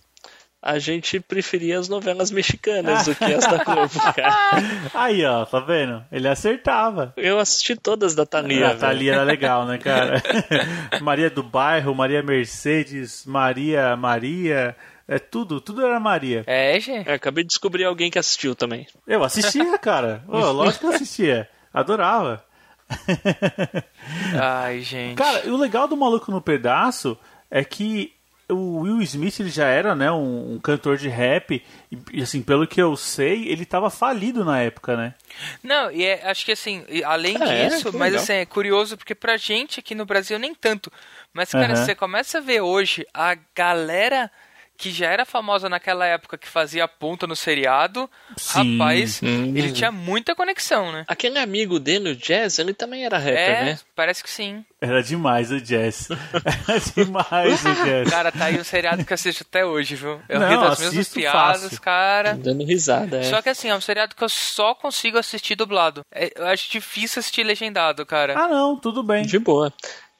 [0.62, 4.62] a gente preferia as novelas mexicanas do que as da Globo, cara.
[4.94, 6.04] Aí, ó, tá vendo?
[6.12, 7.12] Ele acertava.
[7.16, 8.68] Eu assisti todas da Thalia.
[8.68, 8.76] a.
[8.76, 10.22] Thalia era legal, né, cara?
[11.02, 14.76] Maria do Bairro, Maria Mercedes, Maria Maria,
[15.08, 16.44] é tudo, tudo era Maria.
[16.46, 17.08] É, gente.
[17.08, 18.86] É, acabei de descobrir alguém que assistiu também.
[19.04, 20.22] Eu assistia, cara.
[20.28, 21.48] Ô, lógico que eu assistia.
[21.74, 22.44] Adorava.
[24.40, 25.16] Ai, gente.
[25.16, 27.18] Cara, e o legal do Maluco no Pedaço
[27.50, 28.12] é que
[28.48, 31.62] o Will Smith ele já era, né, um, um cantor de rap
[32.12, 35.14] e, assim, pelo que eu sei, ele tava falido na época, né?
[35.62, 38.22] Não, e é- acho que assim, além É, disso, que mas legal.
[38.22, 40.92] assim, é curioso porque pra gente aqui no Brasil nem tanto.
[41.32, 41.76] Mas, cara, Aham.
[41.76, 44.30] você começa a ver hoje a galera
[44.82, 48.76] que já era famosa naquela época que fazia ponta no seriado, Sim.
[48.78, 49.52] rapaz, Hum.
[49.56, 51.04] ele tinha muita conexão, né?
[51.06, 53.78] Aquele amigo dele, o Jazz, ele também era rapper, é, né?
[53.94, 54.64] parece que sim.
[54.80, 56.08] Era demais o Jazz.
[56.68, 58.10] Era demais o Jazz.
[58.10, 60.20] Cara, tá aí um seriado que eu assisto até hoje, viu?
[60.28, 61.80] Eu Não, rio das mesmas piadas, fácil.
[61.80, 62.34] cara.
[62.34, 63.22] Dando risada, é.
[63.22, 66.04] Só que assim, é um seriado que eu só consigo assistir dublado.
[66.10, 68.34] É, eu acho difícil assistir legendado, cara.
[68.36, 69.22] Ah, não, tudo bem.
[69.24, 69.72] De boa.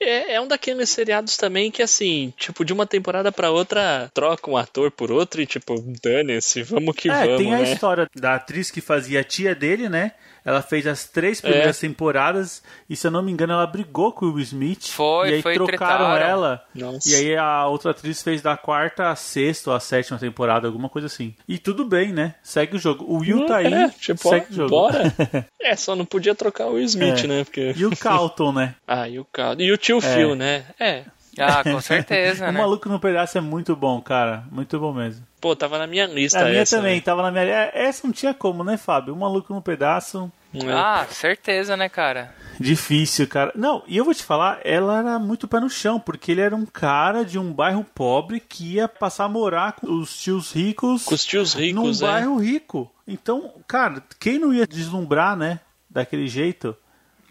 [0.03, 4.51] É, é um daqueles seriados também que, assim, tipo, de uma temporada pra outra, troca
[4.51, 7.73] um ator por outro e, tipo, dane-se, vamos que É, vamos, tem a né?
[7.73, 10.12] história da atriz que fazia a tia dele, né?
[10.45, 11.87] Ela fez as três primeiras É.
[11.87, 14.88] temporadas e, se eu não me engano, ela brigou com o Will Smith.
[14.88, 16.17] Foi, e aí foi, trocaram tretaram.
[16.17, 16.65] ela.
[16.75, 17.09] Nossa.
[17.09, 20.88] E aí a outra atriz fez da quarta a sexta ou a sétima temporada, alguma
[20.88, 21.33] coisa assim.
[21.47, 22.35] E tudo bem, né?
[22.43, 23.05] Segue o jogo.
[23.07, 24.71] O Will tá aí, É, tipo, segue ó, o jogo.
[24.71, 25.15] bora.
[25.62, 27.27] é, só não podia trocar o Will Smith, É.
[27.29, 27.45] né?
[27.45, 27.73] Porque...
[27.77, 28.75] E o Calton, né?
[28.85, 29.62] Ah, e o Caldo.
[29.62, 30.01] E o tio É.
[30.01, 30.65] Phil, né?
[30.79, 31.05] É.
[31.39, 32.59] Ah, com certeza, O né?
[32.61, 34.45] Maluco no Pedaço é muito bom, cara.
[34.51, 35.27] Muito bom mesmo.
[35.41, 37.01] Pô, tava na minha lista a minha essa, também, né?
[37.01, 37.43] tava na minha.
[37.45, 39.15] é, Essa não tinha como, né, Fábio?
[39.15, 40.31] O Maluco no Pedaço.
[40.55, 40.71] É.
[40.71, 42.35] Ah, certeza, né, cara?
[42.61, 43.51] Difícil, cara.
[43.57, 46.55] Não, e eu vou te falar, ela era muito pé no chão, porque ele era
[46.55, 51.05] um cara de um bairro pobre que ia passar a morar com os tios ricos
[51.07, 52.07] Com os tios num ricos, né?
[52.09, 52.93] bairro rico.
[53.09, 55.61] Então, cara, quem não ia deslumbrar, né?
[55.89, 56.77] Daquele jeito?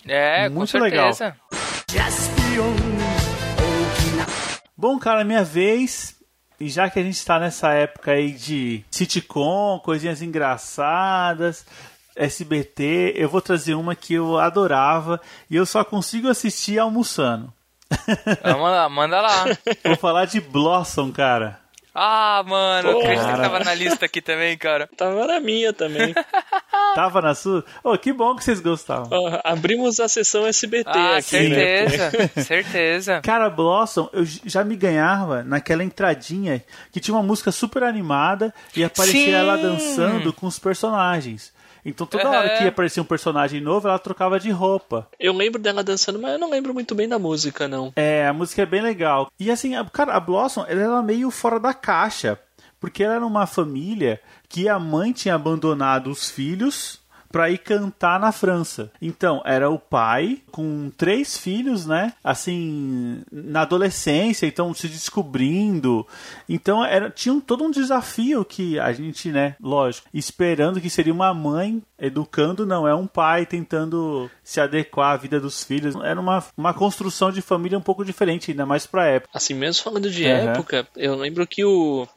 [0.07, 1.13] É, com Muito legal.
[1.13, 2.40] certeza.
[4.75, 6.15] Bom, cara, minha vez.
[6.59, 11.65] E já que a gente tá nessa época aí de sitcom, coisinhas engraçadas,
[12.15, 17.51] SBT, eu vou trazer uma que eu adorava e eu só consigo assistir almoçando.
[18.43, 19.45] Vamos lá, manda lá.
[19.83, 21.60] Vou falar de Blossom, cara.
[21.93, 24.87] Ah, mano, eu acredito que tava na lista aqui também, cara.
[24.95, 26.13] Tava na minha também.
[26.95, 27.65] Tava na sua?
[27.83, 29.07] Oh, que bom que vocês gostavam.
[29.11, 31.87] Ó, abrimos a sessão SBT Ah, aqui, né?
[31.89, 33.21] certeza, certeza.
[33.21, 38.83] Cara, Blossom, eu já me ganhava naquela entradinha que tinha uma música super animada e
[38.83, 39.31] aparecia Sim.
[39.33, 41.53] ela dançando com os personagens.
[41.85, 42.37] Então toda Aham.
[42.37, 45.07] hora que aparecia um personagem novo, ela trocava de roupa.
[45.19, 47.91] Eu lembro dela dançando, mas eu não lembro muito bem da música, não.
[47.95, 49.31] É, a música é bem legal.
[49.39, 52.39] E assim, a, cara, a Blossom, ela era meio fora da caixa.
[52.79, 57.00] Porque ela era uma família que a mãe tinha abandonado os filhos
[57.31, 58.91] pra ir cantar na França.
[59.01, 62.13] Então, era o pai com três filhos, né?
[62.23, 66.05] Assim, na adolescência, então se descobrindo.
[66.47, 71.13] Então, era, tinha um- todo um desafio que a gente, né, lógico, esperando que seria
[71.13, 75.95] uma mãe educando, não, é um pai tentando se adequar à vida dos filhos.
[76.03, 79.31] Era uma, uma construção de família um pouco diferente, ainda mais pra época.
[79.33, 80.51] Assim, mesmo falando de Aham.
[80.51, 82.07] época, eu lembro que o,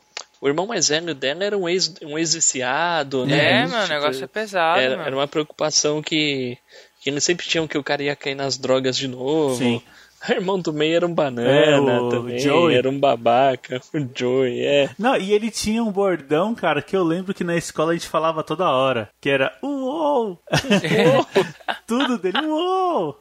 [0.40, 3.37] o irmão mais velho dela era um ex- um ex-viciado, né?
[3.37, 5.07] É, Tipo, mano, o negócio é pesado, era, mano.
[5.07, 6.59] era uma preocupação que,
[7.01, 9.57] que eles sempre tinham que o cara ia cair nas drogas de novo.
[9.57, 9.83] Sim.
[10.29, 12.39] O irmão do meio era um banana É, o também.
[12.39, 12.77] Joey.
[12.77, 13.81] Era um babaca.
[13.95, 14.91] O Joey, é.
[14.99, 18.09] Não, e ele tinha um bordão, cara, que eu lembro que na escola a gente
[18.09, 20.41] falava toda hora, que era uou!
[21.87, 23.19] Tudo dele, uou!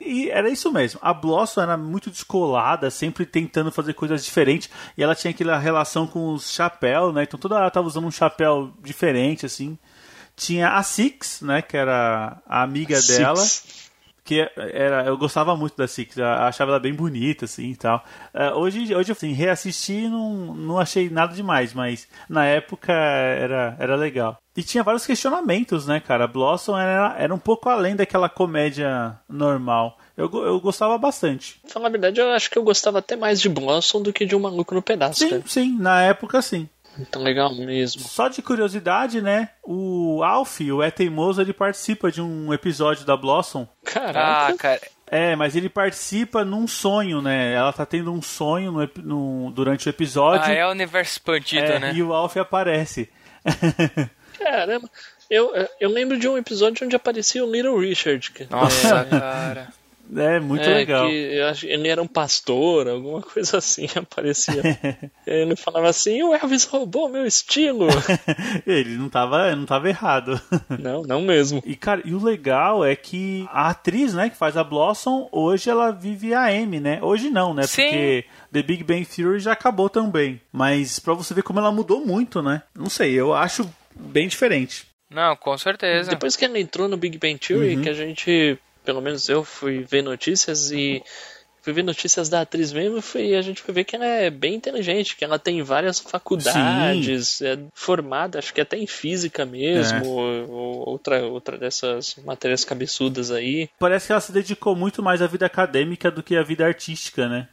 [0.00, 1.00] e era isso mesmo.
[1.02, 6.06] A Blossom era muito descolada, sempre tentando fazer coisas diferentes, e ela tinha aquela relação
[6.06, 7.22] com os chapéus, né?
[7.22, 9.78] Então toda hora ela tava usando um chapéu diferente, assim.
[10.36, 13.18] Tinha a Six, né, que era a amiga Six.
[13.18, 13.42] dela,
[14.26, 18.04] que era eu gostava muito da Six, achava ela bem bonita assim e tal.
[18.34, 23.94] Eh, hoje hoje assim, reassisti não não achei nada demais, mas na época era era
[23.96, 24.36] legal.
[24.56, 26.26] E tinha vários questionamentos, né, cara?
[26.26, 29.98] Blossom era, era um pouco além daquela comédia normal.
[30.16, 31.60] Eu, eu gostava bastante.
[31.68, 34.34] Falar a verdade, eu acho que eu gostava até mais de Blossom do que de
[34.34, 35.42] Um Maluco no Pedaço, Sim, cara.
[35.46, 36.66] sim, na época sim.
[36.98, 38.00] Então legal mesmo.
[38.02, 39.50] Só de curiosidade, né?
[39.62, 43.68] O Alf, o É Teimoso, ele participa de um episódio da Blossom.
[43.84, 44.52] Caraca.
[44.52, 44.80] Ah, cara.
[45.08, 47.52] É, mas ele participa num sonho, né?
[47.54, 50.46] Ela tá tendo um sonho no no- durante o episódio.
[50.46, 51.92] Ah, é o universo expandido, É, né?
[51.94, 53.08] E o Alf aparece.
[54.38, 54.88] Caramba.
[55.30, 58.30] Eu, eu lembro de um episódio onde aparecia o Little Richard.
[58.50, 59.68] Nossa, cara.
[60.14, 61.08] É, muito é, legal.
[61.08, 64.62] Que eu acho, ele era um pastor, alguma coisa assim, aparecia.
[65.26, 67.88] ele falava assim, o Elvis roubou meu estilo.
[68.66, 70.40] ele não tava, não tava errado.
[70.78, 71.62] não, não mesmo.
[71.66, 75.70] E, cara, e o legal é que a atriz, né, que faz a Blossom, hoje
[75.70, 76.98] ela vive a Amy, né?
[77.02, 77.64] Hoje não, né?
[77.64, 77.82] Sim.
[77.82, 80.40] Porque The Big Bang Theory já acabou também.
[80.52, 82.62] Mas pra você ver como ela mudou muito, né?
[82.74, 84.86] Não sei, eu acho bem diferente.
[85.10, 86.10] Não, com certeza.
[86.10, 89.84] Depois que ela entrou no Big Bang Theory, que a gente, pelo menos eu fui
[89.84, 91.02] ver notícias e
[91.60, 94.54] fui ver notícias da atriz mesmo e a gente foi ver que ela é bem
[94.54, 100.48] inteligente, que ela tem várias faculdades, é formada, acho que até em física mesmo, ou,
[100.48, 103.68] ou outra, outra dessas matérias cabeçudas aí.
[103.80, 107.28] Parece que ela se dedicou muito mais à vida acadêmica do que à vida artística,
[107.28, 107.48] né?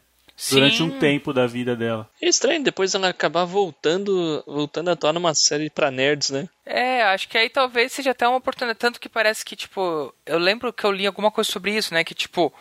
[0.50, 0.84] Durante Sim.
[0.84, 2.10] um tempo da vida dela.
[2.22, 6.50] É estranho depois ela acabar voltando, voltando a atuar numa série pra nerds, né?
[6.66, 8.80] É, acho que aí talvez seja até uma oportunidade.
[8.80, 12.04] Tanto que parece que, tipo, eu lembro que eu li alguma coisa sobre isso, né?
[12.04, 12.52] Que, tipo,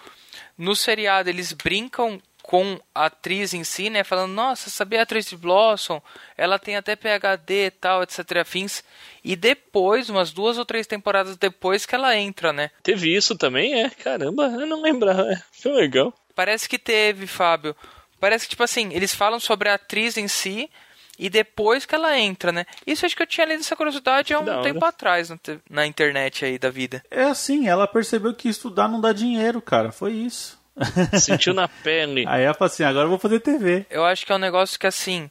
[0.56, 4.04] no seriado eles brincam com a atriz em si, né?
[4.04, 6.02] Falando, nossa, sabia a atriz de Blossom?
[6.36, 8.38] Ela tem até PHD e tal, etc.
[8.40, 8.82] afins.
[9.24, 12.70] E depois, umas duas ou três temporadas depois que ela entra, né?
[12.82, 13.90] Teve isso também, é?
[13.90, 15.32] Caramba, eu não lembrava.
[15.32, 16.12] É, foi legal.
[16.34, 17.74] Parece que teve, Fábio.
[18.20, 20.70] Parece que, tipo assim, eles falam sobre a atriz em si
[21.18, 22.64] e depois que ela entra, né?
[22.86, 25.86] Isso acho que eu tinha lido essa curiosidade há um tempo atrás na, te- na
[25.86, 27.02] internet aí da vida.
[27.10, 29.90] É assim, ela percebeu que estudar não dá dinheiro, cara.
[29.92, 30.60] Foi isso.
[31.20, 32.24] Sentiu na pele.
[32.26, 33.84] Aí ela falou assim: agora eu vou fazer TV.
[33.90, 35.30] Eu acho que é um negócio que, assim,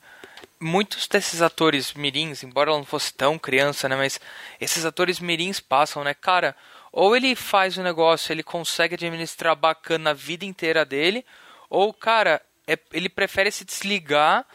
[0.60, 3.96] muitos desses atores mirins, embora ela não fosse tão criança, né?
[3.96, 4.20] Mas
[4.60, 6.14] esses atores mirins passam, né?
[6.14, 6.56] Cara,
[6.92, 11.26] ou ele faz o negócio, ele consegue administrar bacana a vida inteira dele,
[11.70, 14.46] ou, cara, é- ele prefere se desligar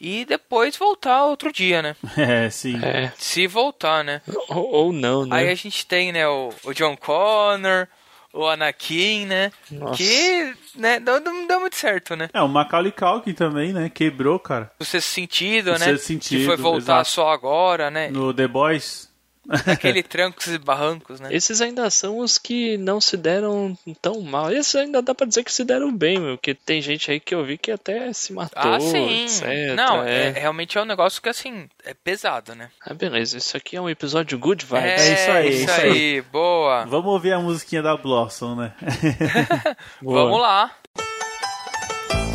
[0.00, 1.96] e depois voltar outro dia, né?
[2.16, 2.82] É, sim.
[2.84, 3.12] É.
[3.16, 4.20] Se voltar, né?
[4.48, 5.36] Ou, ou não, né?
[5.36, 7.86] Aí a gente tem, né, o, o John Connor,
[8.32, 9.52] o Anakin, né?
[9.70, 9.94] Nossa.
[9.96, 12.28] Que, né, não, não deu muito certo, né?
[12.34, 13.88] É, o Macaulay Culkin também, né?
[13.88, 14.72] Quebrou, cara.
[14.80, 15.78] O sexto sentido, O né?
[15.78, 17.10] Sexto Sentido, que foi voltar exato.
[17.10, 18.08] só agora, né?
[18.08, 19.08] No The Boys.
[19.66, 21.28] Aquele trancos e barrancos, né?
[21.30, 24.50] Esses ainda são os que não se deram tão mal.
[24.50, 26.36] Esses ainda dá pra dizer que se deram bem, meu.
[26.36, 29.24] Porque tem gente aí que eu vi que até se matou, Ah, sim.
[29.24, 29.74] etc.
[29.76, 30.30] Não, é, é.
[30.30, 32.70] realmente é um negócio que, assim, é pesado, né?
[32.84, 33.36] Ah, beleza.
[33.36, 34.82] Isso aqui é um episódio good vibes.
[34.82, 36.20] É isso aí, isso isso aí.
[36.22, 36.84] Boa.
[36.86, 38.72] Vamos ouvir a musiquinha da Blossom, né?
[40.02, 40.70] Vamos lá.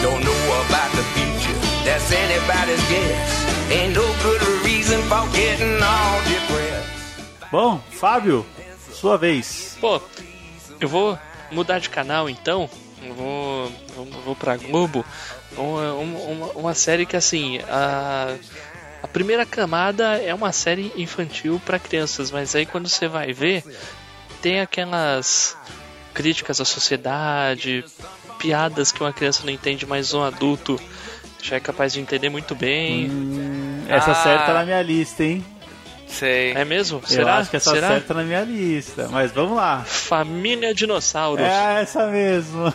[0.01, 3.45] Don't know about the future, that's anybody's guess.
[3.71, 6.28] Ain't no good reason for getting all.
[7.51, 8.45] Bom, Fábio,
[8.93, 9.77] sua vez.
[9.81, 10.01] Pô,
[10.79, 11.17] eu vou
[11.51, 12.69] mudar de canal então.
[13.03, 15.05] Eu vou, vou, vou pra Globo.
[15.57, 17.59] Uma, uma, uma série que assim.
[17.69, 18.35] A,
[19.01, 23.63] a primeira camada é uma série infantil pra crianças, mas aí quando você vai ver,
[24.41, 25.57] tem aquelas
[26.13, 27.83] críticas à sociedade,
[28.37, 30.79] piadas que uma criança não entende, mas um adulto
[31.41, 33.09] já é capaz de entender muito bem.
[33.87, 34.15] Essa Ah.
[34.15, 35.43] série tá na minha lista, hein?
[36.09, 36.51] Sei.
[36.53, 36.99] É mesmo?
[37.03, 37.37] Eu Será?
[37.37, 37.87] acho que essa Será?
[37.89, 39.07] série tá na minha lista.
[39.09, 39.83] Mas vamos lá.
[39.85, 41.45] Família Dinossauros.
[41.45, 42.65] É essa mesmo.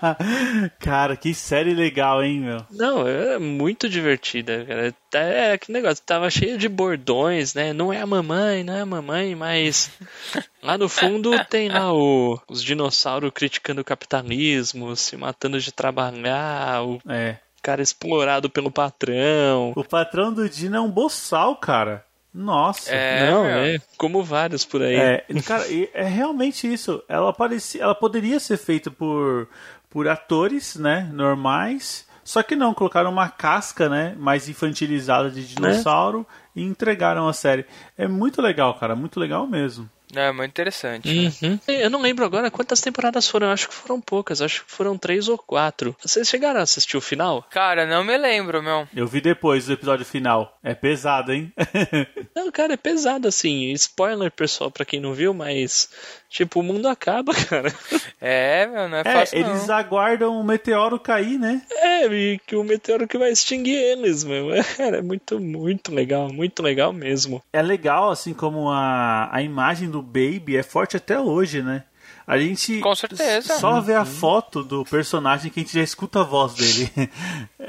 [0.80, 2.58] Cara, que série legal, hein, meu?
[2.70, 4.94] Não, é muito divertida, cara.
[5.10, 7.72] Tá- É que negócio, tava cheio de bordões, né?
[7.72, 9.90] Não é a mamãe, não é a mamãe, mas
[10.62, 16.82] lá no fundo tem lá o- os dinossauros criticando o capitalismo, se matando de trabalhar,
[16.84, 17.36] o É.
[17.62, 19.72] cara explorado pelo patrão.
[19.76, 22.04] O patrão do Dino é um boçal, cara.
[22.34, 22.90] Nossa.
[22.92, 24.96] É, não, é como vários por aí.
[24.96, 27.00] É, cara, é realmente isso.
[27.08, 29.48] Ela parecia, ela poderia ser feita por
[29.94, 32.04] por atores, né, normais.
[32.24, 37.64] Só que não, colocaram uma casca, né, mais infantilizada de dinossauro e entregaram a série.
[37.96, 39.88] É muito legal, cara, muito legal mesmo.
[40.14, 41.08] É, muito interessante.
[41.42, 41.58] Uhum.
[41.66, 43.48] Eu não lembro agora quantas temporadas foram.
[43.48, 44.40] Eu acho que foram poucas.
[44.40, 45.96] Acho que foram três ou quatro.
[46.00, 47.44] Vocês chegaram a assistir o final?
[47.50, 48.88] Cara, não me lembro, meu.
[48.94, 50.58] Eu vi depois do episódio final.
[50.62, 51.52] É pesado, hein?
[52.34, 53.70] Não, cara, é pesado assim.
[53.72, 55.88] Spoiler, pessoal, pra quem não viu, mas.
[56.34, 57.72] Tipo, o mundo acaba, cara.
[58.20, 59.76] É, meu, não é, é, fácil eles não.
[59.76, 61.62] aguardam o meteoro cair, né?
[61.70, 64.52] É, e que o meteoro que vai extinguir eles, meu.
[64.52, 66.32] É, é muito, muito legal.
[66.32, 67.40] Muito legal mesmo.
[67.52, 71.84] É legal, assim, como a, a imagem do Baby é forte até hoje, né?
[72.26, 73.58] A gente Com certeza.
[73.58, 76.90] só vê a foto do personagem que a gente já escuta a voz dele.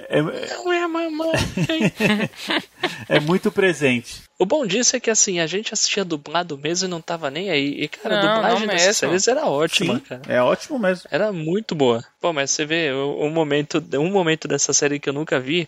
[0.07, 1.31] É, Não é a mamãe.
[3.09, 4.23] é muito presente.
[4.37, 7.49] O bom disso é que assim, a gente assistia dublado mesmo e não tava nem
[7.49, 7.83] aí.
[7.83, 8.93] E, cara, a Não, dublagem não dessas mesmo.
[9.19, 10.21] séries era ótima, Sim, cara.
[10.27, 11.07] é ótimo mesmo.
[11.09, 12.03] Era muito boa.
[12.21, 15.67] Pô, mas você vê, um momento, um momento dessa série que eu nunca vi,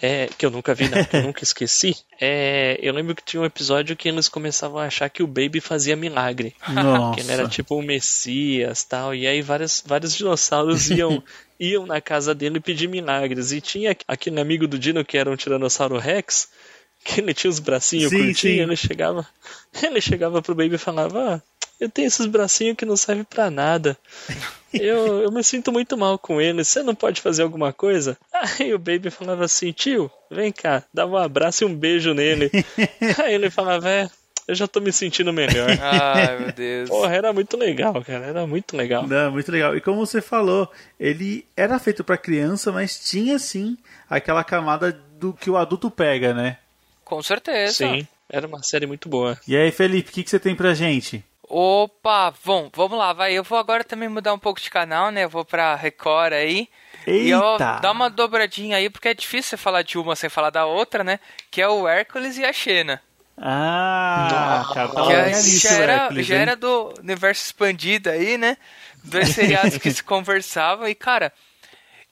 [0.00, 3.40] é, que eu nunca vi, não, que eu nunca esqueci, é, eu lembro que tinha
[3.40, 6.54] um episódio que eles começavam a achar que o Baby fazia milagre.
[7.14, 7.54] Que ele era Nossa.
[7.54, 9.14] tipo o Messias tal.
[9.14, 11.22] E aí vários, vários dinossauros iam,
[11.58, 13.52] iam na casa dele pedir milagres.
[13.52, 16.48] E tinha aquele amigo do Dino que era um Tiranossauro Rex,
[17.04, 18.60] que ele tinha os bracinhos Sim, curtinhos, sim.
[18.60, 19.26] ele chegava.
[19.82, 21.42] Ele chegava pro Baby e falava, ah,
[21.80, 23.96] eu tenho esses bracinhos que não servem pra nada.
[24.72, 26.68] Eu, eu me sinto muito mal com eles.
[26.68, 28.18] Você não pode fazer alguma coisa?
[28.32, 32.50] Aí o Baby falava assim, tio, vem cá, dava um abraço e um beijo nele.
[33.24, 34.10] Aí ele falava, é,
[34.46, 35.68] eu já tô me sentindo melhor.
[35.80, 36.88] Ai, meu Deus.
[36.88, 38.24] Porra, era muito legal, cara.
[38.24, 39.06] Era muito legal.
[39.06, 39.76] Não, muito legal.
[39.76, 43.76] E como você falou, ele era feito pra criança, mas tinha sim
[44.08, 46.58] aquela camada do que o adulto pega, né?
[47.04, 47.72] Com certeza.
[47.74, 49.38] Sim, era uma série muito boa.
[49.46, 51.24] E aí, Felipe, o que, que você tem pra gente?
[51.48, 53.32] Opa, bom, vamos lá, vai.
[53.32, 55.24] Eu vou agora também mudar um pouco de canal, né?
[55.24, 56.68] Eu vou pra Record aí.
[57.06, 57.78] E eu vou Eita!
[57.80, 61.02] dar uma dobradinha aí, porque é difícil você falar de uma sem falar da outra,
[61.02, 61.18] né?
[61.50, 63.00] Que é o Hércules e a Xena.
[63.40, 68.10] Ah, cara, tá que na é- já, o era, Hércules, já era do universo expandido
[68.10, 68.56] aí, né?
[69.04, 70.86] Dois seriados que se conversavam.
[70.88, 71.32] E, cara,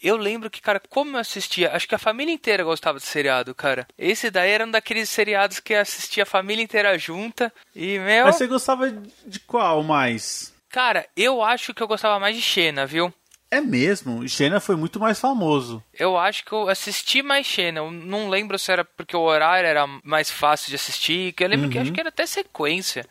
[0.02, 3.54] eu lembro que, cara, como eu assistia, acho que a família inteira gostava desse seriado,
[3.54, 3.86] cara.
[3.98, 7.52] Esse daí era um daqueles seriados que assistia a família inteira junta.
[7.74, 8.26] E, meu.
[8.26, 10.54] Mas você gostava de qual mais?
[10.68, 13.12] Cara, eu acho que eu gostava mais de Xena, viu?
[13.50, 15.82] É mesmo, Xena foi muito mais famoso.
[15.94, 17.78] Eu acho que eu assisti mais Xena.
[17.80, 21.32] Eu não lembro se era porque o horário era mais fácil de assistir.
[21.32, 23.08] Que eu lembro que acho que era até sequência.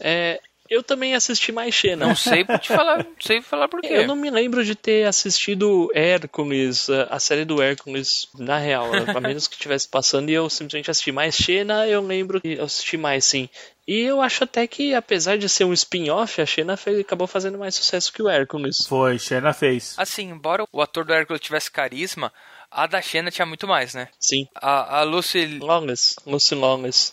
[0.00, 0.40] É,
[0.74, 2.06] eu também assisti mais Xena.
[2.06, 3.88] Não sei te falar, não sei falar por quê.
[3.90, 8.90] Eu não me lembro de ter assistido Hércules, a a série do Hércules, na real.
[9.14, 12.64] A menos que estivesse passando e eu simplesmente assisti mais Xena, eu lembro que eu
[12.64, 13.48] assisti mais, sim.
[13.86, 17.58] E eu acho até que, apesar de ser um spin-off, a Xena fez- acabou fazendo
[17.58, 18.86] mais sucesso que o Hércules.
[18.88, 19.94] Foi, Xena fez.
[19.98, 22.32] Assim, embora o ator do Hércules tivesse carisma,
[22.70, 24.08] a da Xena tinha muito mais, né?
[24.18, 24.48] Sim.
[24.54, 25.58] A, a Lucy.
[25.60, 27.12] Lawless, Lucy Lawless.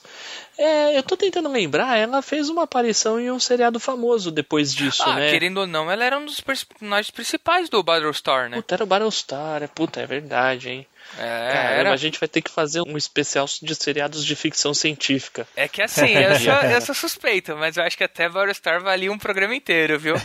[0.62, 5.04] É, eu tô tentando lembrar, ela fez uma aparição em um seriado famoso depois disso,
[5.06, 5.32] Ah, né?
[5.32, 8.58] querendo ou não, ela era um dos personagens principais do Battlestar, né?
[8.58, 10.88] Puta, era o Battlestar, é, puta, é verdade, hein?
[11.18, 11.94] É, Caramba, era.
[11.94, 15.48] a gente vai ter que fazer um especial de seriados de ficção científica.
[15.56, 19.12] É que assim, eu sou, eu sou suspeito, mas eu acho que até Battlestar valia
[19.12, 20.16] um programa inteiro, viu?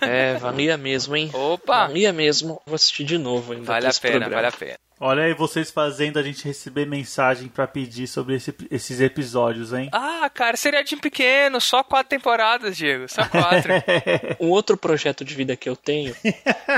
[0.00, 1.28] É, valia mesmo, hein?
[1.34, 1.86] Opa!
[1.88, 2.62] Valia mesmo.
[2.64, 3.64] Vou assistir de novo ainda.
[3.64, 4.34] Vale a pena, programa.
[4.36, 4.78] vale a pena.
[4.98, 9.90] Olha aí vocês fazendo a gente receber mensagem pra pedir sobre esse- esses episódios, hein?
[9.92, 13.06] Ah, cara, seriadinho pequeno, só quatro temporadas, Diego.
[13.08, 13.72] Só quatro.
[14.40, 16.14] Um outro projeto de vida que eu tenho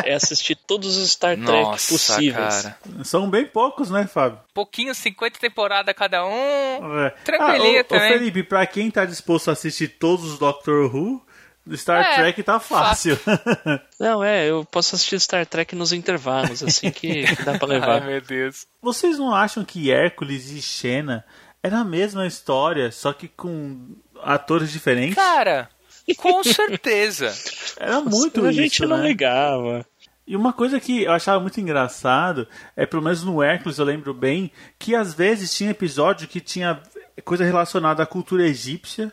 [0.05, 2.63] é assistir todos os Star Trek Nossa, possíveis.
[2.63, 2.79] cara.
[3.05, 4.41] São bem poucos, né, Fábio?
[4.53, 6.99] Pouquinho, 50 temporadas cada um.
[7.01, 7.11] É.
[7.25, 8.11] Tranquilinha ah, ô, também.
[8.11, 11.23] Ô Felipe, pra quem tá disposto a assistir todos os Doctor Who,
[11.69, 13.19] do Star É, Trek tá fácil.
[14.01, 17.75] Não, é, eu posso assistir Star Trek nos intervalos, assim que, que dá pra Ai,
[17.75, 18.01] levar.
[18.05, 18.67] meu Deus.
[18.81, 21.25] Vocês não acham que Hércules e Xena
[21.63, 25.15] era a mesma história, só que com atores diferentes?
[25.15, 25.69] Cara,
[26.17, 27.33] com certeza.
[27.79, 29.09] Era muito a isso, gente não né?
[29.09, 29.85] ligava.
[30.27, 34.13] E uma coisa que eu achava muito engraçado, é pelo menos no Hércules eu lembro
[34.15, 36.81] bem, que às vezes tinha episódio que tinha
[37.25, 39.13] coisa relacionada à cultura egípcia,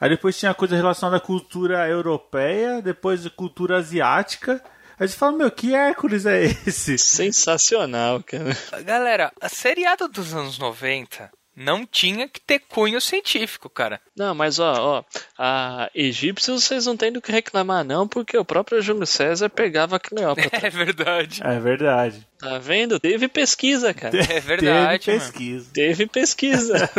[0.00, 4.62] aí depois tinha coisa relacionada à cultura europeia, depois à cultura asiática.
[4.98, 6.96] Aí você fala, meu, que Hércules é esse?
[6.96, 8.56] Sensacional, cara.
[8.82, 14.00] Galera, a seriado dos anos 90, não tinha que ter cunho científico, cara.
[14.14, 15.04] Não, mas ó, ó,
[15.38, 19.96] a egípcios vocês não têm do que reclamar não, porque o próprio Júlio César pegava
[19.96, 20.46] a Cleópatra.
[20.66, 21.40] É verdade.
[21.42, 22.26] É verdade.
[22.38, 23.00] Tá vendo?
[23.00, 24.14] Teve pesquisa, cara.
[24.18, 25.30] É verdade, Teve mano.
[25.32, 25.70] pesquisa.
[25.72, 26.90] Teve pesquisa.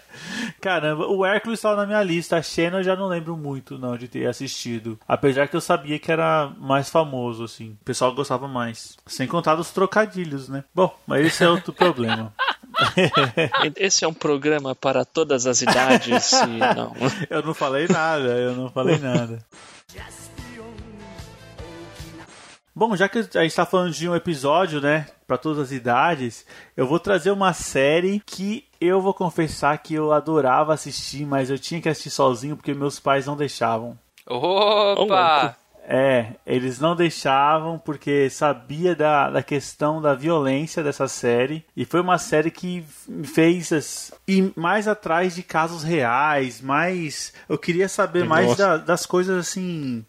[0.60, 2.36] Caramba, o Hércules estava na minha lista.
[2.36, 4.98] A Xena eu já não lembro muito, não, de ter assistido.
[5.08, 7.76] Apesar que eu sabia que era mais famoso, assim.
[7.80, 8.96] O pessoal gostava mais.
[9.06, 10.64] Sem contar os trocadilhos, né?
[10.74, 12.32] Bom, mas esse é outro problema.
[13.76, 16.94] Esse é um programa para todas as idades e não.
[17.28, 19.44] Eu não falei nada, eu não falei nada.
[22.74, 26.46] Bom, já que a gente tá falando de um episódio, né, para todas as idades,
[26.74, 31.58] eu vou trazer uma série que eu vou confessar que eu adorava assistir, mas eu
[31.58, 33.98] tinha que assistir sozinho porque meus pais não deixavam.
[34.26, 35.56] Opa!
[35.94, 41.62] É, eles não deixavam porque sabia da, da questão da violência dessa série.
[41.76, 47.34] E foi uma série que me fez as- ir mais atrás de casos reais, mais.
[47.46, 50.02] Eu queria saber mais da- das coisas assim.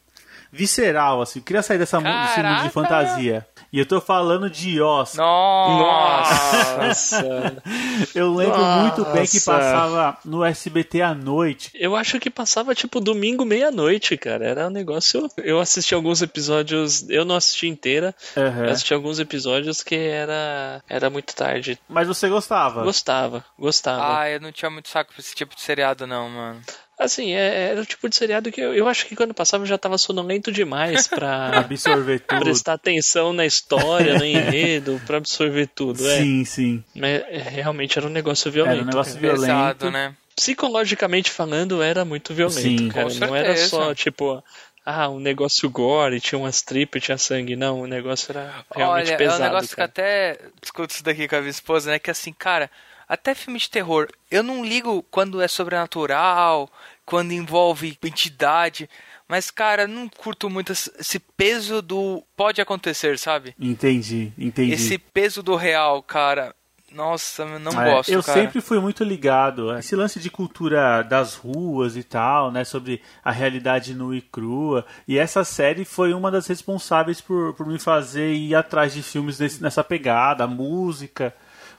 [0.54, 1.40] Visceral, assim.
[1.40, 3.46] Eu queria sair dessa desse mundo de fantasia.
[3.72, 5.16] E eu tô falando de Oz.
[5.16, 6.78] Nossa!
[6.78, 7.64] Nossa.
[8.14, 9.52] Eu lembro muito bem que Nossa.
[9.52, 11.72] passava no SBT à noite.
[11.74, 14.46] Eu acho que passava tipo domingo meia-noite, cara.
[14.46, 15.28] Era um negócio.
[15.38, 17.10] Eu assisti alguns episódios.
[17.10, 18.14] Eu não assisti inteira.
[18.36, 21.80] Eu assisti alguns episódios que era era muito tarde.
[21.90, 22.84] Mas você gostava?
[22.84, 24.20] Gostava, gostava.
[24.20, 26.62] Ah, eu não tinha muito saco pra esse tipo de seriado, não, mano.
[27.00, 29.68] Assim, é- era o tipo de seriado que eu, eu acho que quando passava eu
[29.68, 32.40] já tava sonolento demais pra Absorver tudo.
[32.42, 36.08] prestar atenção na história, no enredo, pra absorver tudo.
[36.08, 36.18] É.
[36.18, 36.84] Sim, sim.
[36.96, 38.74] Mas é, realmente era um negócio violento.
[38.76, 39.22] Era um negócio cara.
[39.22, 39.48] violento.
[39.48, 40.16] Pesado, né?
[40.36, 42.90] Psicologicamente falando, era muito violento, Sim.
[42.90, 43.08] cara.
[43.10, 44.44] Com Não era só, tipo,
[44.86, 47.56] ah, um negócio gore, tinha umas tripas, tinha sangue.
[47.56, 49.44] Não, o negócio era realmente Olha, pesado.
[49.44, 49.90] é um negócio que cara.
[49.90, 52.00] até discuto isso daqui com a minha esposa, né?
[52.00, 52.70] Que assim, cara,
[53.14, 56.70] até filme de terror, eu não ligo quando é sobrenatural,
[57.06, 58.90] quando envolve entidade,
[59.28, 63.56] mas, cara, não curto muito esse peso do pode acontecer, sabe?
[63.60, 64.74] Entendi, entendi.
[64.74, 66.56] Esse peso do real, cara.
[66.92, 68.40] Nossa, eu não É, gosto, eu cara.
[68.40, 69.76] sempre fui muito ligado.
[69.78, 72.64] Esse lance de cultura das ruas e tal, né?
[72.64, 74.86] Sobre a realidade nua e crua.
[75.08, 79.40] E essa série foi uma das responsáveis por, por me fazer ir atrás de filmes
[79.60, 81.34] nessa pegada, música.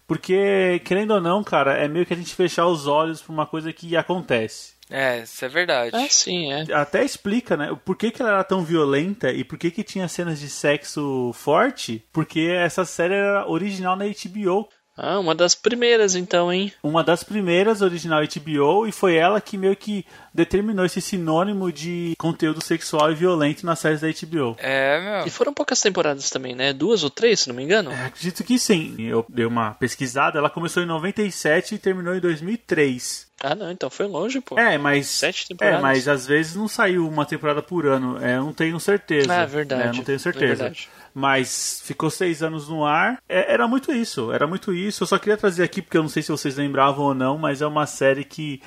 [0.07, 3.47] Porque, querendo ou não, cara, é meio que a gente fechar os olhos pra uma
[3.47, 4.75] coisa que acontece.
[4.91, 5.97] É, isso é verdade.
[5.97, 6.73] Ah, sim, é.
[6.73, 7.77] Até explica, né?
[7.85, 11.33] Por que, que ela era tão violenta e por que, que tinha cenas de sexo
[11.33, 12.05] forte.
[12.13, 14.69] Porque essa série era original na HBO.
[14.97, 16.73] Ah, uma das primeiras, então, hein?
[16.83, 22.15] uma das primeiras original HBO e foi ela que meio que determinou esse sinônimo de
[22.17, 24.57] conteúdo sexual e violento nas séries da HBO.
[24.59, 25.27] É, meu.
[25.27, 26.73] E foram poucas temporadas também, né?
[26.73, 27.91] Duas ou três, se não me engano?
[27.91, 28.95] É, acredito que sim.
[28.99, 33.27] Eu dei uma pesquisada, ela começou em 97 e terminou em 2003.
[33.43, 34.59] Ah, não, então foi longe, pô.
[34.59, 35.83] É, mas Sete é, temporadas.
[35.83, 38.17] mas às vezes não saiu uma temporada por ano.
[38.25, 39.33] É, eu não tenho certeza.
[39.33, 39.89] Ah, é verdade.
[39.89, 40.47] eu não tenho É certeza.
[40.47, 40.89] verdade.
[41.15, 43.23] Mas ficou seis anos no ar.
[43.29, 45.05] É, era muito isso, era muito isso.
[45.05, 47.63] Eu só queria trazer aqui, porque eu não sei se vocês lembravam ou não, mas
[47.63, 48.61] é uma série que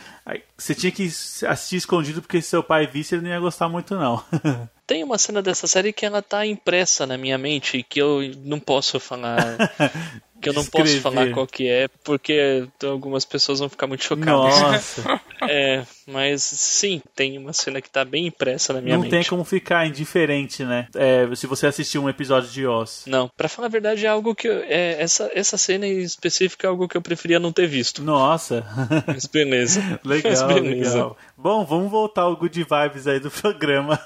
[0.58, 3.96] você tinha que assistir escondido, porque se seu pai visse, ele não ia gostar muito,
[3.96, 4.24] não.
[4.88, 8.58] Tem uma cena dessa série que ela tá impressa na minha mente que eu não
[8.58, 9.58] posso falar.
[10.42, 11.02] que eu não posso Descrever.
[11.02, 14.34] falar qual que é, porque algumas pessoas vão ficar muito chocadas.
[14.62, 19.12] Nossa, É, mas sim, tem uma cena que tá bem impressa na minha não mente.
[19.12, 20.88] tem como ficar indiferente, né?
[20.96, 23.04] É, se você assistir um episódio de Oz.
[23.06, 26.66] Não, pra falar a verdade é algo que eu- é, essa essa cena em específico
[26.66, 28.02] é algo que eu preferia não ter visto.
[28.02, 28.66] Nossa,
[29.06, 29.82] Mas beleza.
[30.04, 30.94] Mas legal, beleza.
[30.96, 31.18] legal.
[31.38, 34.00] Bom, vamos voltar ao good vibes aí do programa.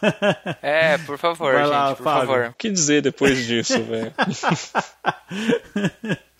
[0.61, 2.27] É, por favor, Vai gente, lá, por Fábio.
[2.27, 2.49] favor.
[2.49, 4.11] O que dizer depois disso, velho?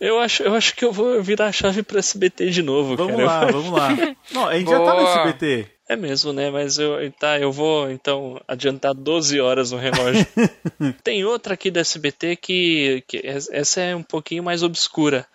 [0.00, 3.16] Eu acho, eu acho que eu vou virar a chave pro SBT de novo, vamos
[3.16, 3.26] cara.
[3.26, 3.88] lá, vamos lá.
[4.32, 5.10] Não, a gente já tá no Boa.
[5.18, 5.66] SBT.
[5.88, 6.50] É mesmo, né?
[6.50, 10.26] Mas eu, tá, eu vou então adiantar 12 horas no relógio.
[11.02, 15.26] Tem outra aqui da SBT que, que es- essa é um pouquinho mais obscura.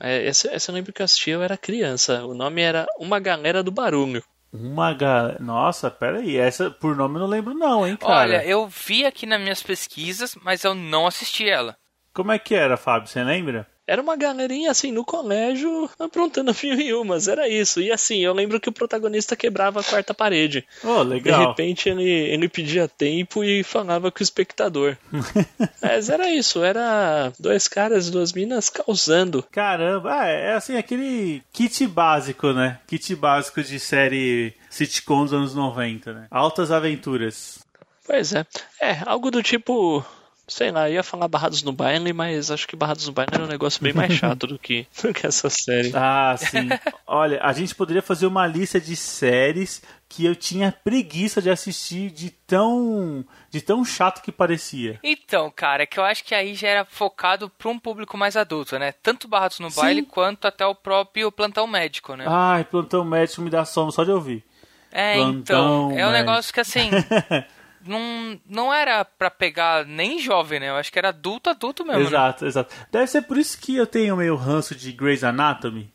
[0.00, 2.24] É, essa, essa eu lembro que eu assisti, eu era criança.
[2.24, 4.22] O nome era Uma Galera do Barulho.
[4.50, 5.36] Uma galera.
[5.40, 6.36] Nossa, peraí.
[6.38, 8.14] Essa por nome eu não lembro, não, hein, cara.
[8.14, 11.76] Olha, eu vi aqui nas minhas pesquisas, mas eu não assisti ela.
[12.18, 13.06] Como é que era, Fábio?
[13.06, 13.64] Você lembra?
[13.86, 17.80] Era uma galerinha assim no colégio aprontando mil e umas, era isso.
[17.80, 20.66] E assim, eu lembro que o protagonista quebrava a quarta parede.
[20.82, 21.46] Oh, De legal.
[21.46, 24.96] repente ele, ele pedia tempo e falava com o espectador.
[25.80, 29.44] Mas era isso, era dois caras e duas minas causando.
[29.52, 32.80] Caramba, ah, é assim, aquele kit básico, né?
[32.88, 36.26] Kit básico de série sitcom dos anos 90, né?
[36.32, 37.60] Altas aventuras.
[38.04, 38.44] Pois é.
[38.80, 40.04] É, algo do tipo
[40.48, 43.44] Sei lá, eu ia falar Barrados no Baile, mas acho que Barrados no Baile era
[43.44, 45.92] um negócio bem mais chato do que, do que essa série.
[45.94, 46.68] Ah, sim.
[47.06, 52.10] Olha, a gente poderia fazer uma lista de séries que eu tinha preguiça de assistir
[52.10, 54.98] de tão de tão chato que parecia.
[55.04, 58.34] Então, cara, é que eu acho que aí já era focado para um público mais
[58.34, 58.92] adulto, né?
[59.02, 59.80] Tanto Barrados no Sim.
[59.82, 62.24] Baile quanto até o próprio Plantão Médico, né?
[62.26, 64.42] Ai, plantão médico me dá sono só de ouvir.
[64.90, 66.12] é, Plantão então, é um Médico.
[66.12, 66.88] negócio que assim,
[67.88, 70.68] não, não era pra pegar nem jovem, né?
[70.68, 72.06] Eu acho que era adulto, adulto mesmo, né?
[72.06, 72.74] Exato, exato.
[72.90, 75.92] Deve ser por isso que eu tenho meio ranço de Grey's Anatomy.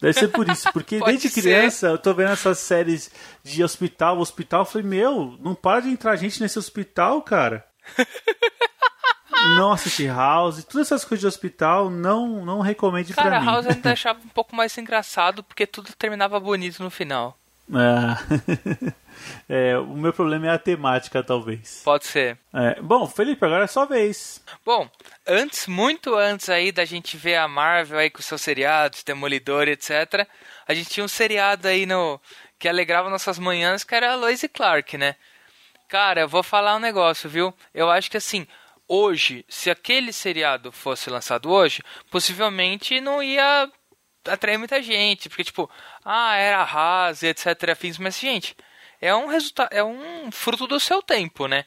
[0.00, 1.40] Deve ser por isso, porque desde ser.
[1.40, 3.10] criança eu tô vendo essas séries
[3.42, 7.64] de hospital, hospital, eu falei, meu, não para de entrar gente nesse hospital, cara.
[9.56, 13.46] não assistir House, todas essas coisas de hospital, não, não recomende Cara, pra mim.
[13.46, 17.38] House eu ainda achava um pouco mais engraçado porque tudo terminava bonito no final.
[17.74, 18.92] É.
[19.48, 21.82] É, o meu problema é a temática, talvez.
[21.84, 22.38] Pode ser.
[22.52, 24.42] É, bom, Felipe, agora é sua vez.
[24.64, 24.88] Bom,
[25.26, 30.26] antes, muito antes aí da gente ver a Marvel aí com seus seriados, Demolidor, etc.
[30.66, 32.20] A gente tinha um seriado aí no
[32.58, 35.16] que alegrava nossas manhãs, que era a Lois e Clark, né?
[35.88, 37.54] Cara, eu vou falar um negócio, viu?
[37.72, 38.46] Eu acho que assim,
[38.86, 43.70] hoje, se aquele seriado fosse lançado hoje, possivelmente não ia
[44.28, 45.70] atrair muita gente, porque tipo,
[46.04, 48.56] ah, era rasa, etc, fins, mas gente,
[49.00, 51.64] é um resultado, é um fruto do seu tempo, né?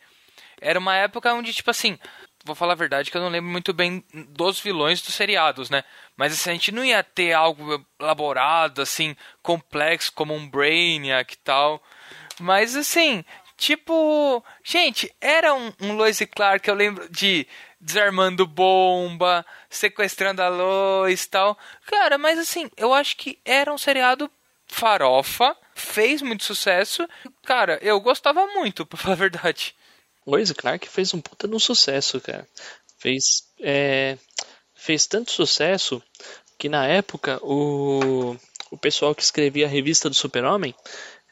[0.60, 1.98] Era uma época onde, tipo assim,
[2.44, 5.84] vou falar a verdade que eu não lembro muito bem dos vilões dos seriados, né?
[6.16, 11.38] Mas assim, a gente não ia ter algo elaborado, assim, complexo como um Brainiac e
[11.38, 11.82] tal.
[12.40, 13.24] Mas assim,
[13.58, 17.48] tipo, gente, era um, um Lois e Clark, eu lembro de
[17.82, 21.58] desarmando bomba, sequestrando a Lois e tal.
[21.86, 24.30] Cara, mas assim, eu acho que era um seriado
[24.68, 27.08] farofa, fez muito sucesso.
[27.44, 29.76] Cara, eu gostava muito, pra falar a verdade.
[30.26, 32.48] Lois Clark fez um puta de um sucesso, cara.
[32.98, 34.18] Fez, é,
[34.76, 36.02] fez tanto sucesso
[36.60, 38.38] que na época o,
[38.70, 40.76] o pessoal que escrevia a revista do Super-Homem,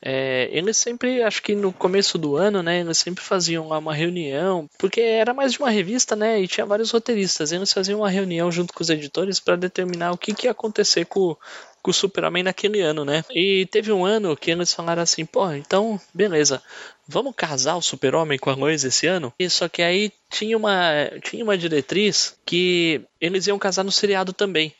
[0.02, 3.93] é, eles sempre, acho que no começo do ano, né, eles sempre faziam lá uma
[3.93, 8.10] reunião, porque era mais de uma revista, né, e tinha vários roteiristas, eles faziam uma
[8.10, 11.36] reunião junto com os editores para determinar o que, que ia acontecer com,
[11.82, 13.24] com o Super-Homem naquele ano, né?
[13.32, 16.62] E teve um ano que eles falaram assim, pô, então, beleza,
[17.08, 19.34] vamos casar o Super-Homem com a Lois esse ano?
[19.38, 24.32] E só que aí tinha uma, tinha uma diretriz que eles iam casar no seriado
[24.34, 24.74] também.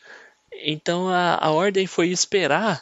[0.64, 2.82] Então a, a ordem foi esperar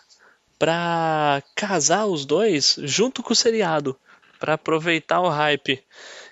[0.58, 3.98] pra casar os dois junto com o seriado,
[4.40, 5.84] pra aproveitar o hype.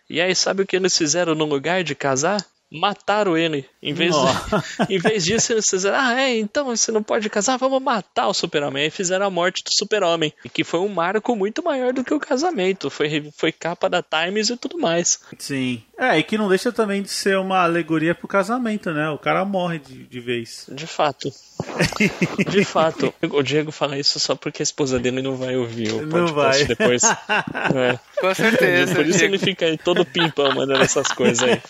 [0.09, 2.45] E aí sabe o que eles fizeram no lugar de casar?
[2.71, 3.65] Mataram ele.
[3.81, 4.63] Em vez, Nossa.
[4.89, 8.33] em vez disso, eles fizeram, ah, é, então você não pode casar, vamos matar o
[8.33, 8.83] super-homem.
[8.83, 12.19] Aí fizeram a morte do super-homem, que foi um marco muito maior do que o
[12.19, 12.89] casamento.
[12.89, 15.19] Foi, foi capa da Times e tudo mais.
[15.37, 15.83] Sim.
[15.97, 19.09] É, e que não deixa também de ser uma alegoria pro casamento, né?
[19.09, 20.65] O cara morre de, de vez.
[20.69, 21.31] De fato.
[22.49, 23.13] De fato.
[23.21, 26.63] O Diego fala isso só porque a esposa dele não vai ouvir o Não podcast
[26.63, 26.65] vai.
[26.75, 27.03] depois.
[27.03, 27.99] É.
[28.19, 28.95] Com certeza.
[28.95, 29.35] Por isso Diego.
[29.35, 31.61] ele fica aí todo pimpão mandando essas coisas aí.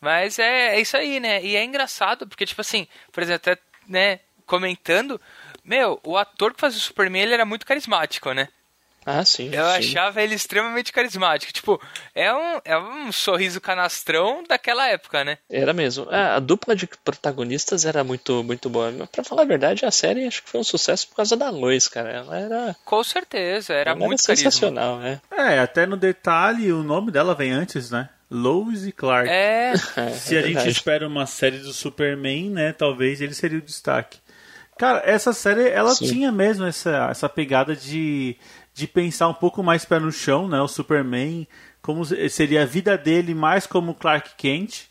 [0.00, 1.42] Mas é, é isso aí, né?
[1.42, 3.58] E é engraçado, porque, tipo assim, por exemplo, até,
[3.88, 5.20] né, comentando,
[5.64, 8.48] meu, o ator que fazia o Superman, ele era muito carismático, né?
[9.06, 9.50] Ah, sim.
[9.52, 9.78] Eu sim.
[9.78, 11.52] achava ele extremamente carismático.
[11.52, 11.80] Tipo,
[12.12, 15.38] é um, é um sorriso canastrão daquela época, né?
[15.48, 16.08] Era mesmo.
[16.12, 18.90] É, a dupla de protagonistas era muito, muito boa.
[18.90, 21.48] Mas, Pra falar a verdade, a série acho que foi um sucesso por causa da
[21.50, 22.10] Lois, cara.
[22.10, 24.50] Ela era, Com certeza, era ela muito carisma.
[24.50, 25.20] sensacional, né?
[25.30, 28.08] É, até no detalhe, o nome dela vem antes, né?
[28.28, 29.28] Lois e Clark.
[29.30, 29.74] É,
[30.18, 32.72] Se a gente espera uma série do Superman, né?
[32.72, 34.18] Talvez ele seria o destaque.
[34.76, 36.06] Cara, essa série, ela Sim.
[36.06, 38.36] tinha mesmo essa, essa pegada de,
[38.76, 40.60] de pensar um pouco mais pé no chão, né?
[40.60, 41.48] O Superman,
[41.80, 44.82] como seria a vida dele mais como Clark Kent.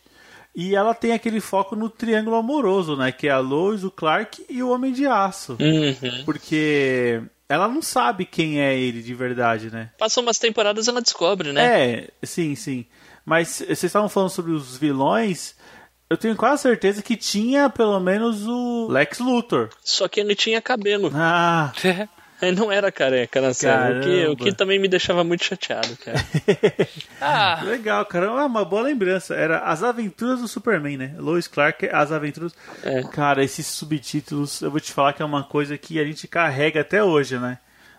[0.55, 3.11] E ela tem aquele foco no triângulo amoroso, né?
[3.11, 5.55] Que é a Lois, o Clark e o Homem de Aço.
[5.59, 6.23] Uhum.
[6.25, 9.91] Porque ela não sabe quem é ele de verdade, né?
[9.99, 11.91] Passam umas temporadas ela descobre, né?
[11.91, 12.86] É, sim, sim.
[13.23, 15.55] Mas vocês estavam falando sobre os vilões.
[16.09, 19.69] Eu tenho quase certeza que tinha pelo menos o Lex Luthor.
[19.83, 21.11] Só que ele tinha cabelo.
[21.13, 21.71] Ah,
[22.55, 23.99] não era careca na série.
[23.99, 26.17] O que, o que também me deixava muito chateado, cara.
[27.21, 28.27] ah, legal, cara.
[28.27, 29.33] Ah, uma boa lembrança.
[29.33, 31.15] Era As Aventuras do Superman, né?
[31.17, 32.53] Lois Clark, As Aventuras.
[32.83, 33.03] É.
[33.03, 36.81] Cara, esses subtítulos, eu vou te falar que é uma coisa que a gente carrega
[36.81, 37.57] até hoje, né?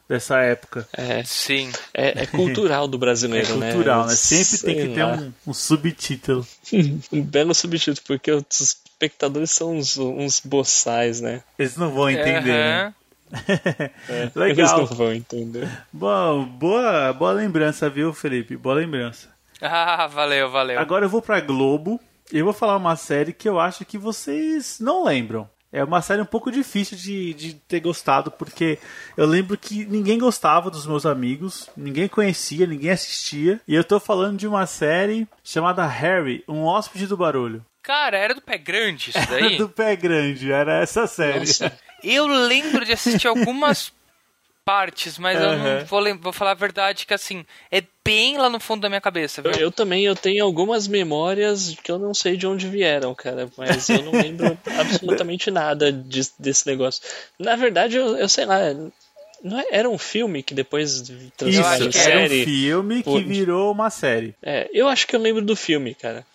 [0.08, 0.86] Dessa época.
[0.92, 1.72] É, sim.
[1.92, 3.72] é, é cultural do É brasileiro, né?
[3.72, 4.14] cultural, né?
[4.14, 5.14] Sempre tem Sei que ter lá.
[5.14, 6.46] um, um subtítulo.
[7.12, 11.42] um belo subtítulo, porque os espectadores são uns, uns boçais, né?
[11.58, 12.94] Eles não vão entender, né?
[13.32, 13.90] Aham.
[14.08, 14.78] É, Legal.
[14.78, 15.68] Eles não vão entender.
[15.92, 18.56] Bom, boa, boa lembrança, viu, Felipe?
[18.56, 19.28] Boa lembrança.
[19.60, 20.78] Ah, valeu, valeu.
[20.78, 22.00] Agora eu vou pra Globo
[22.32, 25.48] e eu vou falar uma série que eu acho que vocês não lembram.
[25.72, 28.78] É uma série um pouco difícil de, de ter gostado, porque
[29.16, 33.60] eu lembro que ninguém gostava dos meus amigos, ninguém conhecia, ninguém assistia.
[33.66, 37.64] E eu tô falando de uma série chamada Harry, um hóspede do barulho.
[37.82, 39.58] Cara, era do pé grande isso daí?
[39.58, 41.40] do pé grande, era essa série.
[41.40, 41.72] Nossa.
[42.02, 43.92] Eu lembro de assistir algumas
[44.64, 45.78] partes, mas eu Aham.
[45.78, 49.00] não vou, vou falar a verdade que assim, é bem lá no fundo da minha
[49.00, 49.52] cabeça, viu?
[49.52, 53.48] Eu, eu também eu tenho algumas memórias que eu não sei de onde vieram, cara,
[53.56, 57.00] mas eu não lembro absolutamente nada de- desse negócio.
[57.38, 58.58] Na verdade, eu, eu sei lá,
[59.42, 61.02] não é- era um filme que depois
[61.36, 61.52] transformou
[61.88, 62.44] em que era um série.
[62.44, 64.34] filme que virou uma série.
[64.42, 66.26] É, eu acho que eu lembro do filme, cara.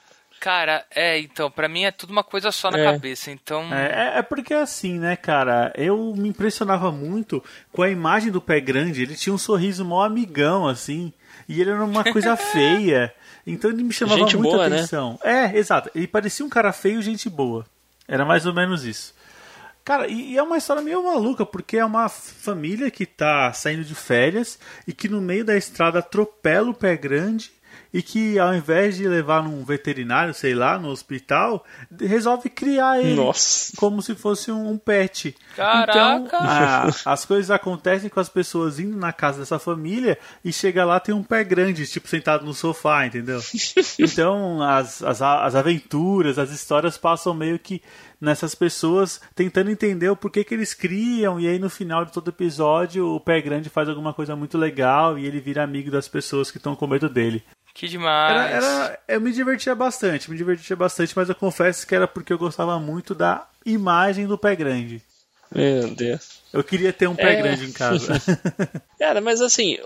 [0.41, 2.83] Cara, é, então, pra mim é tudo uma coisa só na É.
[2.91, 3.71] cabeça, então...
[3.71, 5.71] É, é- é porque assim, né, cara?
[5.77, 9.03] Eu me impressionava muito com a imagem do pé grande.
[9.03, 11.13] Ele tinha um sorriso mó amigão, assim.
[11.47, 13.13] E ele era uma coisa feia.
[13.45, 14.77] Então ele me chamava Gente muita boa, né?
[14.77, 15.19] atenção.
[15.23, 15.91] É, exato.
[15.93, 17.63] Ele parecia um cara feio, gente boa.
[18.07, 19.13] Era mais ou menos isso.
[19.85, 23.83] Cara, e, e é uma história meio maluca, porque é uma família que tá saindo
[23.83, 27.51] de férias e que no meio da estrada atropela o pé grande
[27.93, 31.65] e que ao invés de levar num veterinário, sei lá, no hospital,
[31.99, 33.73] resolve criar ele Nossa.
[33.77, 35.35] como se fosse um, um pet.
[35.55, 35.91] Caraca!
[36.25, 40.85] Então, a- as coisas acontecem com as pessoas indo na casa dessa família e chega
[40.85, 43.39] lá tem um pé grande, tipo sentado no sofá, entendeu?
[43.99, 47.81] Então as, as, as aventuras, as histórias passam meio que
[48.19, 52.29] nessas pessoas tentando entender o porquê que eles criam e aí no final de todo
[52.29, 56.51] episódio o pé grande faz alguma coisa muito legal e ele vira amigo das pessoas
[56.51, 57.43] que estão com medo dele.
[57.73, 58.35] Que demais.
[58.35, 62.33] Era, era- eu me divertia bastante, me divertia bastante, mas eu confesso que era porque
[62.33, 65.01] eu gostava muito da imagem do pé grande.
[65.53, 66.41] Meu Deus.
[66.53, 67.41] Eu queria ter um pé É.
[67.41, 68.13] grande em casa.
[68.99, 69.77] Cara, mas assim,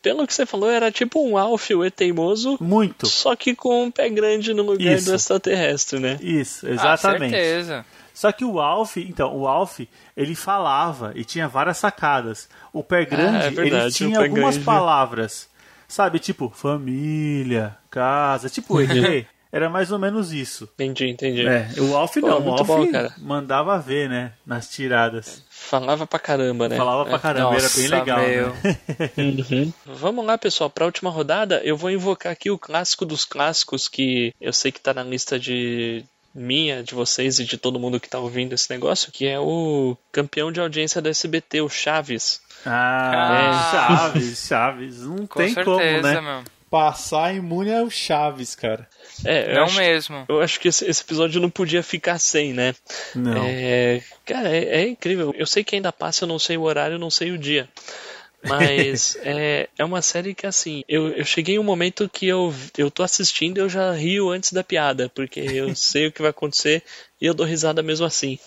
[0.00, 3.06] pelo que você falou, era tipo um Alf, o E teimoso, muito.
[3.06, 5.06] só que com um pé grande no lugar Isso.
[5.10, 6.18] do extraterrestre, né?
[6.20, 7.30] Isso, Ah, exatamente.
[7.30, 7.84] certeza.
[8.14, 9.80] Só que o Alf, então, o Alf,
[10.16, 12.48] ele falava e tinha várias sacadas.
[12.72, 14.64] O pé grande, é verdade, ele tinha algumas grande.
[14.66, 15.48] palavras.
[15.92, 19.26] Sabe, tipo, família, casa, tipo ET.
[19.52, 20.66] Era mais ou menos isso.
[20.72, 21.46] Entendi, entendi.
[21.46, 22.88] É, o Alf Pô, não, o muito Alf bom,
[23.18, 25.44] mandava ver, né, nas tiradas.
[25.50, 26.78] Falava pra caramba, né?
[26.78, 28.20] Falava pra caramba, era bem Nossa, legal.
[28.20, 28.52] Né?
[29.18, 29.72] Uhum.
[29.84, 33.86] Vamos lá, pessoal, para a última rodada, eu vou invocar aqui o clássico dos clássicos
[33.86, 38.00] que eu sei que tá na lista de minha, de vocês e de todo mundo
[38.00, 42.40] que tá ouvindo esse negócio, que é o campeão de audiência do SBT, o Chaves.
[42.64, 43.96] Ah, Ah.
[44.12, 45.00] Chaves, Chaves.
[45.02, 46.20] Não Com tem certeza, como, né?
[46.20, 46.44] meu.
[46.70, 48.88] Passar imune é o Chaves, cara.
[49.26, 50.24] É, eu Não acho, mesmo.
[50.26, 52.74] eu acho que esse, esse episódio não podia ficar sem, né?
[53.14, 53.44] Não.
[53.46, 55.34] É, cara, é, é incrível.
[55.36, 57.68] Eu sei que ainda passa, eu não sei o horário, eu não sei o dia.
[58.42, 62.54] Mas é, é uma série que, assim, eu, eu cheguei em um momento que eu,
[62.78, 66.22] eu tô assistindo e eu já rio antes da piada, porque eu sei o que
[66.22, 66.82] vai acontecer
[67.20, 68.38] e eu dou risada mesmo assim.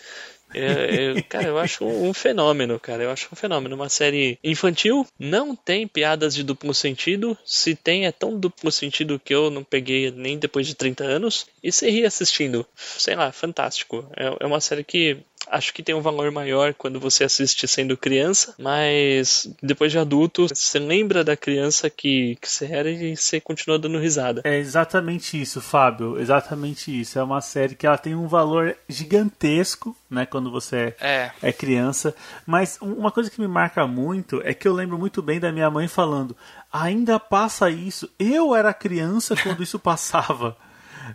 [0.55, 3.03] É, é, cara, eu acho um, fenômeno, cara.
[3.03, 3.75] Eu acho um fenômeno.
[3.75, 7.37] Uma série infantil, não tem piadas de duplo sentido.
[7.45, 11.45] Se tem, é tão duplo sentido que eu não peguei nem depois de 30 anos.
[11.61, 12.65] E você ri assistindo.
[12.75, 14.07] Sei lá, fantástico.
[14.15, 15.17] É, é uma série que
[15.47, 20.47] acho que tem um valor maior quando você assiste sendo criança, mas depois de adulto,
[20.47, 24.41] você lembra da criança que, que você era e você continua dando risada.
[24.43, 26.19] É exatamente isso, Fábio.
[26.19, 27.19] Exatamente isso.
[27.19, 31.31] É uma série que ela tem um valor gigantesco, né, quando você É.
[31.41, 32.15] é criança.
[32.45, 35.69] Mas uma coisa que me marca muito é que eu lembro muito bem da minha
[35.69, 36.35] mãe falando:
[36.71, 38.09] ainda passa isso.
[38.19, 40.57] Eu era criança quando isso passava.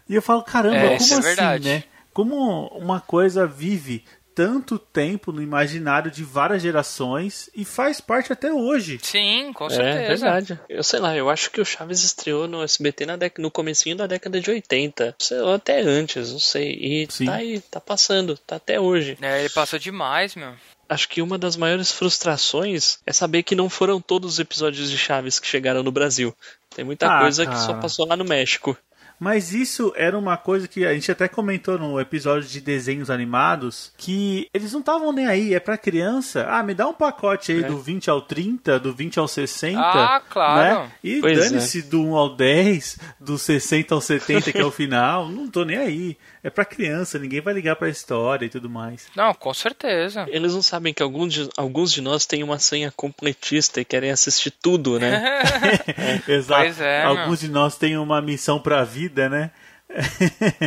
[0.08, 1.64] E eu falo, caramba, É, como isso é assim, verdade.
[1.68, 1.84] né?
[2.12, 4.04] Como uma coisa vive
[4.34, 8.98] tanto tempo no imaginário de várias gerações e faz parte até hoje.
[9.02, 10.08] Sim, com É certeza.
[10.08, 10.60] verdade.
[10.68, 13.96] Eu sei lá, eu acho que o Chaves estreou no SBT na dec- no comecinho
[13.96, 15.14] da década de 80.
[15.18, 16.70] Sei lá, até antes, não sei.
[16.72, 17.26] E Sim.
[17.26, 19.18] tá aí, tá passando, tá até hoje.
[19.20, 20.54] É, ele passou demais, meu.
[20.88, 24.98] Acho que uma das maiores frustrações é saber que não foram todos os episódios de
[24.98, 26.34] Chaves que chegaram no Brasil.
[26.74, 27.80] Tem muita Ah, coisa que só cara.
[27.80, 28.76] passou lá no México.
[29.20, 33.92] Mas isso era uma coisa que a gente até comentou no episódio de desenhos animados,
[33.98, 36.46] que eles não estavam nem aí, é pra criança.
[36.48, 37.66] Ah, me dá um pacote aí É.
[37.66, 39.78] do 20 ao 30, do 20 ao 60.
[39.78, 40.80] Ah, claro.
[40.84, 40.92] Né?
[41.04, 45.28] E Pois dane-se do 1 ao 10, do 60 ao 70, que é o final.
[45.28, 46.16] Não tô nem aí.
[46.42, 49.08] É pra criança, ninguém vai ligar pra história e tudo mais.
[49.14, 50.24] Não, com certeza.
[50.30, 54.10] Eles não sabem que alguns de, alguns de nós têm uma senha completista e querem
[54.10, 55.42] assistir tudo, né?
[56.26, 56.62] Exato.
[56.62, 59.50] Pois é, Alguns de nós têm uma missão pra vida, né?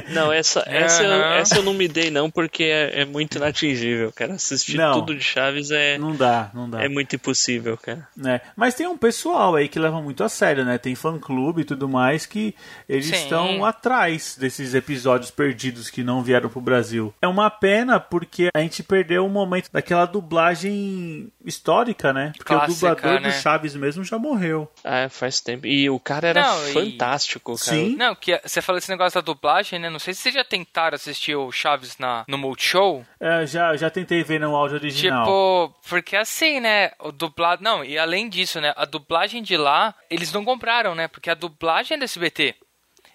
[0.10, 1.34] Não, essa, essa, eu, Aham.
[1.36, 4.34] essa eu não me dei não, porque é, é muito inatingível, cara.
[4.34, 4.94] Assistir Não.
[4.94, 6.84] tudo de Chaves é, Não dá, não dá.
[6.84, 8.08] é muito impossível, cara.
[8.16, 8.42] né?
[8.56, 10.78] Mas tem um pessoal aí que leva muito a sério, né?
[10.78, 12.56] Tem fã-clube e tudo mais que
[12.88, 13.16] eles Sim.
[13.16, 17.14] estão atrás desses episódios perdidos que não vieram pro Brasil.
[17.22, 22.32] É uma pena porque a gente perdeu o momento daquela dublagem histórica, né?
[22.38, 23.30] Porque Clássica, o dublador né?
[23.30, 24.70] do Chaves mesmo já morreu.
[24.84, 25.66] Ah, faz tempo.
[25.68, 27.78] E o cara era Não, e- fantástico, cara.
[27.78, 27.96] Sim.
[27.96, 29.90] Não, que você falou esse negócio da dublagem, né?
[29.90, 33.06] Não sei se vocês já tentaram assistir o Chaves na, no Multishow.
[33.20, 35.24] É, já, já tentei ver no áudio original.
[35.26, 36.92] Tipo, porque assim, né?
[37.00, 37.64] O dublado.
[37.64, 38.74] Não, e além disso, né?
[38.76, 41.08] A dublagem de lá, eles não compraram, né?
[41.08, 42.56] Porque a dublagem é do SBT.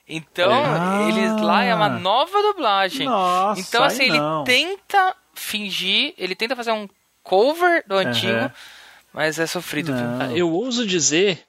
[0.08, 1.06] Então, Ah.
[1.08, 3.06] eles lá é uma nova dublagem.
[3.06, 4.42] Nossa, então, assim, ele não.
[4.44, 6.88] tenta fingir, ele tenta fazer um
[7.22, 8.52] cover do antigo, Aham.
[9.12, 9.92] mas é sofrido.
[9.92, 11.44] Ah, Eu ouso dizer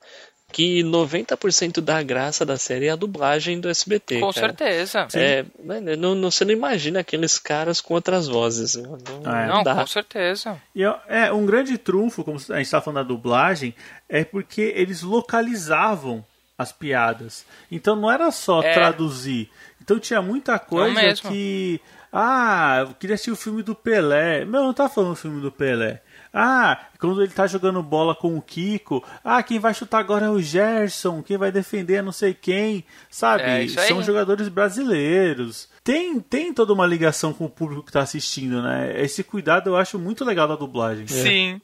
[0.51, 4.19] que 90% da graça da série é a dublagem do SBT.
[4.19, 4.47] Com cara.
[4.47, 5.07] certeza.
[5.13, 8.75] É, mano, não, não- você não imagina aqueles caras com outras vozes.
[8.75, 9.47] Não, não É.
[9.47, 9.75] Não, dá.
[9.75, 10.59] com certeza.
[10.75, 13.75] E é um grande trunfo, como a gente está falando da dublagem,
[14.07, 16.25] é porque eles localizavam
[16.57, 17.45] as piadas.
[17.71, 18.73] Então não era só É.
[18.73, 19.49] traduzir.
[19.81, 21.79] Então tinha muita coisa que.
[22.11, 24.43] Ah, eu queria assistir o filme do Pelé.
[24.43, 26.01] Meu, não tá falando o filme do Pelé.
[26.33, 29.03] Ah, quando ele tá jogando bola com o Kiko.
[29.23, 31.23] Ah, quem vai chutar agora é o Gerson.
[31.23, 32.85] Quem vai defender é não sei quem.
[33.09, 33.43] Sabe?
[33.43, 33.87] É, isso aí.
[33.87, 35.69] São jogadores brasileiros.
[35.83, 39.01] Tem, tem toda uma ligação com o público que tá assistindo, né?
[39.01, 41.07] Esse cuidado eu acho muito legal da dublagem.
[41.07, 41.59] Sim.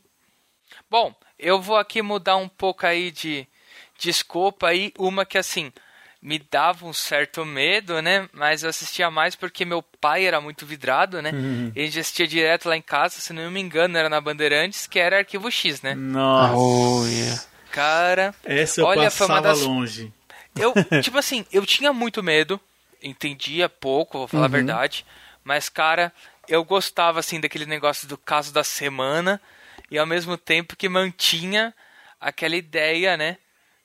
[0.89, 3.47] Bom, eu vou aqui mudar um pouco aí de
[3.99, 5.71] desculpa aí, uma que assim
[6.25, 8.27] me dava um certo medo, né?
[8.33, 11.29] Mas eu assistia mais porque meu pai era muito vidrado, né?
[11.31, 11.71] Uhum.
[11.75, 14.87] E a gente assistia direto lá em casa, se não me engano, era na Bandeirantes,
[14.87, 15.93] que era Arquivo X, né?
[15.93, 16.55] Nossa.
[16.57, 17.43] Oh, yeah.
[17.71, 20.11] Cara, Essa eu Olha, foi uma passava das- longe.
[20.55, 20.73] eu,
[21.03, 22.59] tipo assim, eu tinha muito medo,
[23.03, 25.05] entendia pouco, vou falar a verdade,
[25.43, 26.11] mas cara,
[26.47, 29.39] eu gostava assim daquele negócio do caso da semana
[29.91, 31.71] e ao mesmo tempo que mantinha
[32.19, 33.37] aquela ideia, né,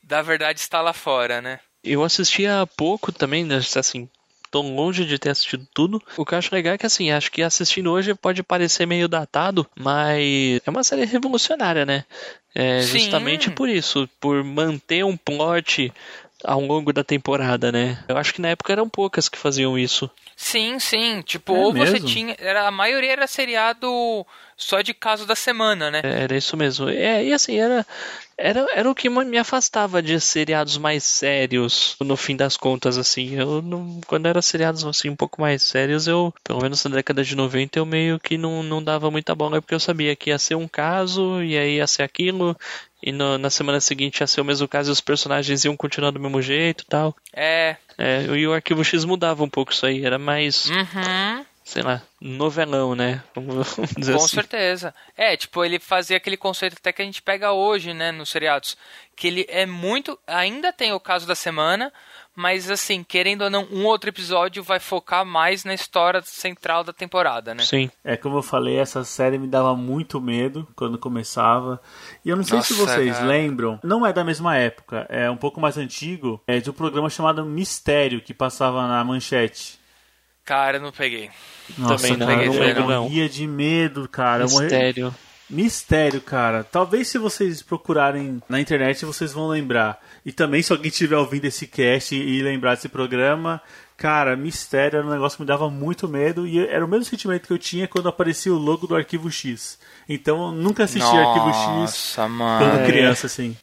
[0.03, 1.61] da verdade estar lá fora, né?
[1.83, 4.09] Eu assisti há pouco também, né, assim,
[4.51, 6.03] tô longe de ter assistido tudo.
[6.17, 9.09] O que eu acho legal é que, assim, acho que assistindo hoje pode parecer meio
[9.09, 12.05] datado, mas é uma série revolucionária, né?
[12.55, 12.99] É Sim.
[12.99, 15.93] justamente por isso, por manter um plot
[16.45, 18.03] ao longo da temporada, né?
[18.09, 20.11] Eu acho que na época eram poucas que faziam isso.
[20.37, 22.09] Sim, sim, tipo, É ou você mesmo?
[22.09, 24.27] tinha, era a maioria era seriado
[24.61, 26.01] só de caso da semana, né?
[26.05, 26.89] Era isso mesmo.
[26.89, 27.85] É, e assim, era,
[28.37, 33.35] era, era o que me afastava de seriados mais sérios, no fim das contas, assim.
[33.37, 37.25] Eu não, quando era seriados assim um pouco mais sérios, eu, pelo menos na década
[37.25, 40.39] de 90, eu meio que não, não dava muita bola, porque eu sabia que ia
[40.39, 42.55] ser um caso, e aí ia ser aquilo,
[43.03, 46.11] e no- na semana seguinte ia ser o mesmo caso e os personagens iam continuar
[46.11, 47.17] do mesmo jeito e tal.
[47.35, 51.45] É, É, e o Arquivo X mudava um pouco isso aí, era mais, uhum.
[51.71, 53.23] Sei lá, novelão, né?
[53.33, 54.35] Vamos vamos dizer Com assim.
[54.35, 54.93] certeza.
[55.17, 58.77] É, tipo, ele fazia aquele conceito até que a gente pega hoje, né, nos seriados.
[59.15, 60.19] Que ele é muito.
[60.27, 61.93] Ainda tem o caso da semana,
[62.35, 66.93] mas assim, querendo ou não, um outro episódio vai focar mais na história central da
[66.93, 67.63] temporada, né?
[67.63, 67.89] Sim.
[68.03, 71.81] É como eu falei, essa série me dava muito medo quando começava.
[72.25, 73.27] E eu não sei se Nossa, vocês cara.
[73.29, 77.09] lembram, não é da mesma época, é um pouco mais antigo, é de um programa
[77.09, 79.80] chamado Mistério que passava na manchete.
[80.51, 81.31] Cara, eu não peguei.
[81.79, 83.03] Nossa, Também não, cara, não eu não.
[83.05, 84.43] morria de medo, cara.
[84.43, 85.15] Mistério.
[85.49, 86.65] Mistério, cara.
[86.65, 90.05] Talvez se vocês procurarem na internet vocês vão lembrar.
[90.27, 93.63] E também se alguém estiver ouvindo esse cast e lembrar desse programa,
[93.97, 97.47] cara, Mistério era um negócio que me dava muito medo e era o mesmo sentimento
[97.47, 99.79] que eu tinha quando aparecia o logo do Arquivo X.
[100.13, 102.87] Então eu nunca assisti Arquivo X Nossa, quando mano.
[102.87, 103.57] criança, assim.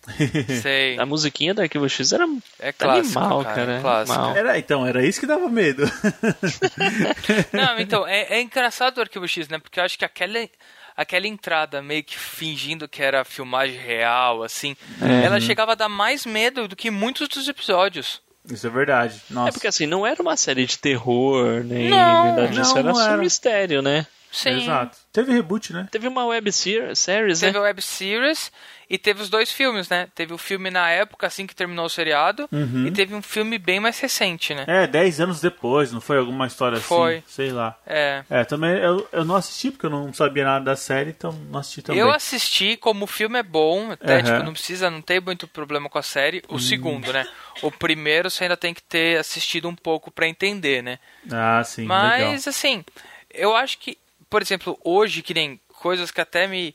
[0.62, 0.98] Sei.
[0.98, 2.26] A musiquinha do Arquivo X era
[2.58, 3.78] É clássico, animal, cara, cara.
[3.78, 4.20] é clássico.
[4.38, 5.84] Era, então, era isso que dava medo.
[7.52, 9.60] Não, então, é, é engraçado o Arquivo X, né?
[9.60, 10.48] Porque eu acho que aquela,
[10.96, 15.26] aquela entrada meio que fingindo que era filmagem real, assim, É.
[15.26, 18.22] ela chegava a dar mais medo do que muitos dos episódios.
[18.50, 19.22] Isso é verdade.
[19.30, 19.50] Nossa.
[19.50, 22.88] É porque assim, não era uma série de terror, nem Não, verdade não, isso, era
[22.88, 23.18] não só era.
[23.18, 24.08] mistério, né?
[24.38, 24.64] Sim.
[24.64, 24.98] Exato.
[25.12, 25.88] Teve reboot, né?
[25.92, 27.60] Teve uma web ser- series, Teve né?
[27.60, 28.52] a web series
[28.90, 30.08] e teve os dois filmes, né?
[30.14, 32.48] Teve o filme na época, assim que terminou o seriado,
[32.86, 34.64] e teve um filme bem mais recente, né?
[34.68, 37.16] É, 10 anos depois, não foi alguma história Foi.
[37.18, 37.24] assim?
[37.28, 37.76] Sei lá.
[37.86, 38.24] É.
[38.30, 41.60] É, também eu, eu não assisti porque eu não sabia nada da série, então não
[41.60, 42.00] assisti também.
[42.02, 44.24] Eu assisti, como o filme é bom, até, Aham.
[44.24, 46.44] tipo, não precisa, não tem muito problema com a série.
[46.48, 47.26] O segundo, né?
[47.64, 51.00] O primeiro você ainda tem que ter assistido um pouco pra entender, né?
[51.32, 51.88] Ah, sim, legal.
[51.88, 52.86] Mas, assim,
[53.34, 53.98] eu acho que,
[54.30, 56.74] por exemplo, hoje, que nem coisas que até me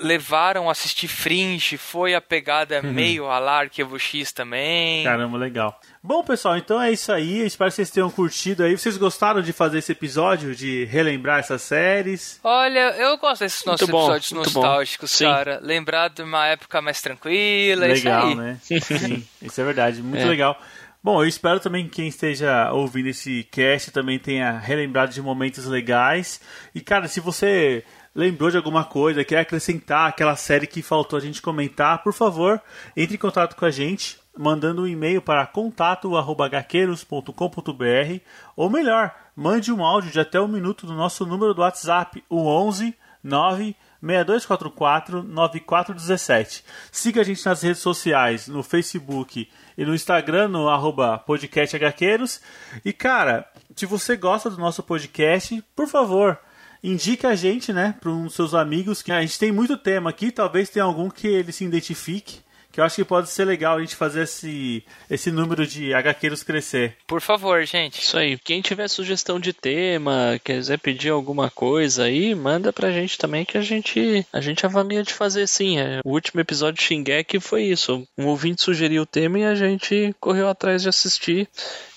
[0.00, 2.92] levaram a assistir Fringe, foi a pegada Uhum.
[2.92, 5.04] meio a lá Arquivo X também.
[5.04, 5.78] Caramba, legal.
[6.02, 7.38] Bom, pessoal, então é isso aí.
[7.40, 8.76] Eu Espero que vocês tenham curtido aí.
[8.76, 12.40] Vocês gostaram de fazer esse episódio, de relembrar essas séries?
[12.42, 14.38] Olha, eu gosto desses nossos Muito episódios bom.
[14.38, 15.60] nostálgicos, cara.
[15.62, 18.34] Lembrar de uma época mais tranquila, é isso legal, aí.
[18.34, 18.58] né?
[18.66, 20.02] Sim, isso é verdade.
[20.02, 20.26] Muito É.
[20.26, 20.60] legal.
[21.04, 25.66] Bom, eu espero também que quem esteja ouvindo esse cast também tenha relembrado de momentos
[25.66, 26.40] legais.
[26.74, 27.84] E, cara, se você
[28.14, 32.58] lembrou de alguma coisa, quer acrescentar aquela série que faltou a gente comentar, por favor,
[32.96, 38.20] entre em contato com a gente, mandando um e-mail para contato.hqueiros.com.br
[38.56, 42.46] ou melhor, mande um áudio de até um minuto do nosso número do WhatsApp, o
[42.46, 46.64] 11 9 6244 9417.
[46.92, 52.40] Siga a gente nas redes sociais, no Facebook e no Instagram, no arroba podcast HQueiros.
[52.84, 56.38] E cara, se você gosta do nosso podcast, por favor,
[56.82, 60.30] indique a gente, né, para uns seus amigos, que a gente tem muito tema aqui,
[60.30, 62.44] talvez tenha algum que ele se identifique.
[62.74, 66.42] Que eu acho que pode ser legal a gente fazer esse, esse número de HQueiros
[66.42, 66.96] crescer.
[67.06, 68.00] Por favor, gente.
[68.00, 68.36] Isso aí.
[68.36, 73.56] Quem tiver sugestão de tema, quiser pedir alguma coisa aí, manda pra gente também que
[73.56, 75.78] a gente a gente avalia de fazer sim.
[75.78, 78.04] É, O último episódio de Shingeki foi isso.
[78.18, 81.48] Um ouvinte sugeriu o tema e a gente correu atrás de assistir.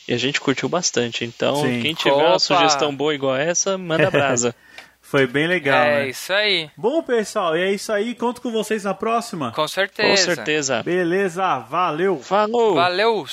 [0.07, 1.25] E a gente curtiu bastante.
[1.25, 1.81] Então, Sim.
[1.81, 2.27] quem tiver Opa!
[2.29, 4.55] uma sugestão boa igual essa, manda brasa.
[5.06, 6.08] Foi bem legal, é né?
[6.08, 6.70] isso aí.
[6.76, 8.14] Bom, pessoal, e é isso aí.
[8.14, 9.52] Conto com vocês na próxima.
[9.52, 10.08] Com certeza.
[10.08, 10.82] Com certeza.
[10.82, 12.18] Beleza, valeu!
[12.18, 12.74] Falou!
[12.74, 13.26] Valeu.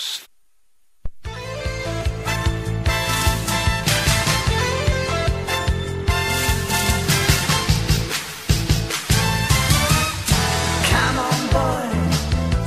[10.90, 11.90] Come on boy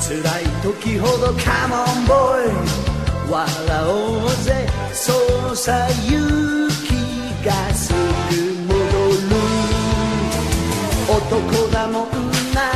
[0.01, 2.93] 辛い時ほど Come on boy
[3.30, 5.12] 笑おうぜそ
[5.53, 8.05] うさ勇気がすぐ
[11.30, 12.07] 男だもん
[12.53, 12.71] な。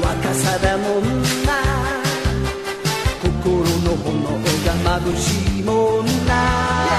[0.00, 1.52] 若さだもんな。
[3.20, 4.16] 心の炎
[4.84, 6.95] が眩しいもんな。